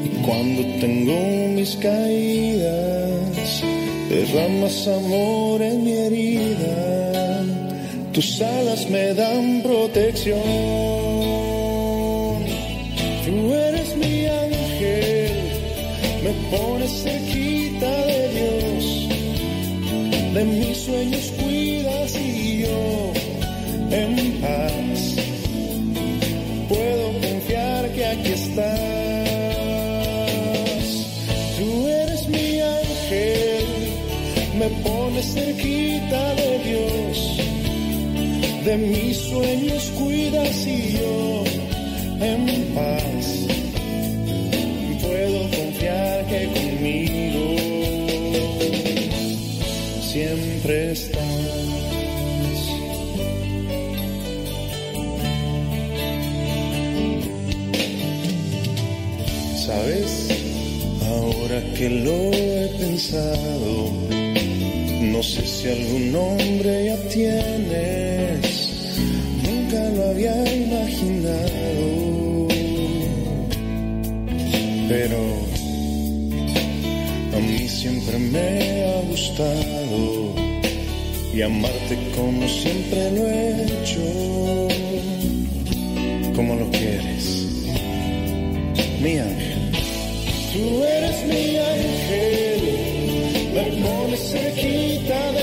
[0.04, 3.62] y cuando tengo mis caídas,
[4.08, 7.44] derramas amor en mi herida.
[8.12, 10.40] Tus alas me dan protección.
[13.24, 15.30] Tú eres mi ángel,
[16.24, 17.31] me pones cerquita
[35.34, 37.16] cerquita de Dios.
[38.64, 41.44] De mis sueños cuidas y yo
[42.20, 43.42] en paz
[45.02, 47.56] puedo confiar que conmigo
[50.12, 51.72] siempre estás.
[59.66, 60.28] Sabes,
[61.08, 64.01] ahora que lo he pensado,
[65.22, 68.42] no sé si algún nombre ya tienes,
[69.44, 72.48] nunca lo había imaginado,
[74.88, 75.18] pero
[77.36, 80.34] a mí siempre me ha gustado
[81.32, 84.02] y amarte como siempre lo he hecho,
[86.34, 87.46] como lo quieres,
[89.00, 89.70] mi ángel.
[90.52, 92.41] Tú eres mi ángel,
[93.52, 95.41] me pones cerquita de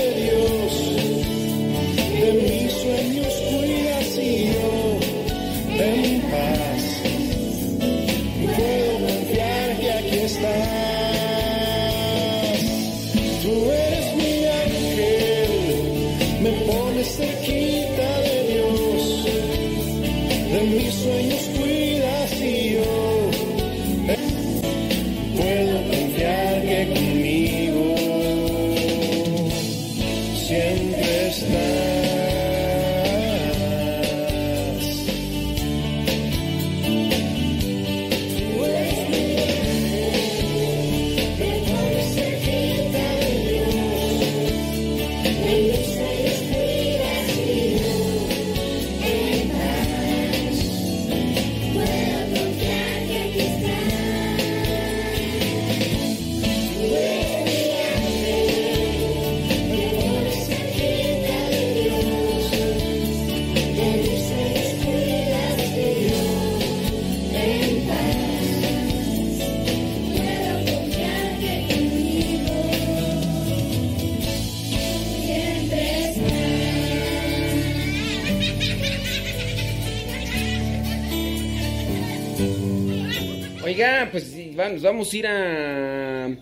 [84.70, 86.36] vamos, vamos a ir a...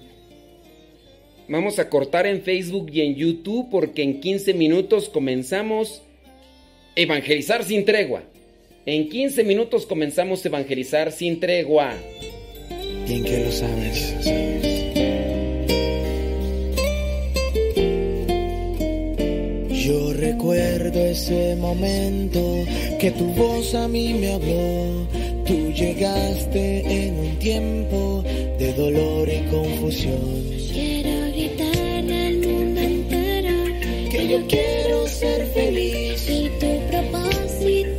[1.48, 6.02] Vamos a cortar en Facebook y en YouTube porque en 15 minutos comenzamos
[6.94, 8.22] Evangelizar sin tregua.
[8.84, 11.94] En 15 minutos comenzamos Evangelizar sin tregua.
[13.06, 14.14] Bien que lo sabes.
[19.70, 22.64] Yo recuerdo ese momento
[23.00, 25.08] que tu voz a mí me habló.
[25.48, 28.22] Tú llegaste en un tiempo
[28.58, 30.44] de dolor y confusión.
[30.74, 33.54] Quiero gritarle al mundo entero
[34.10, 36.47] Que yo quiero ser feliz.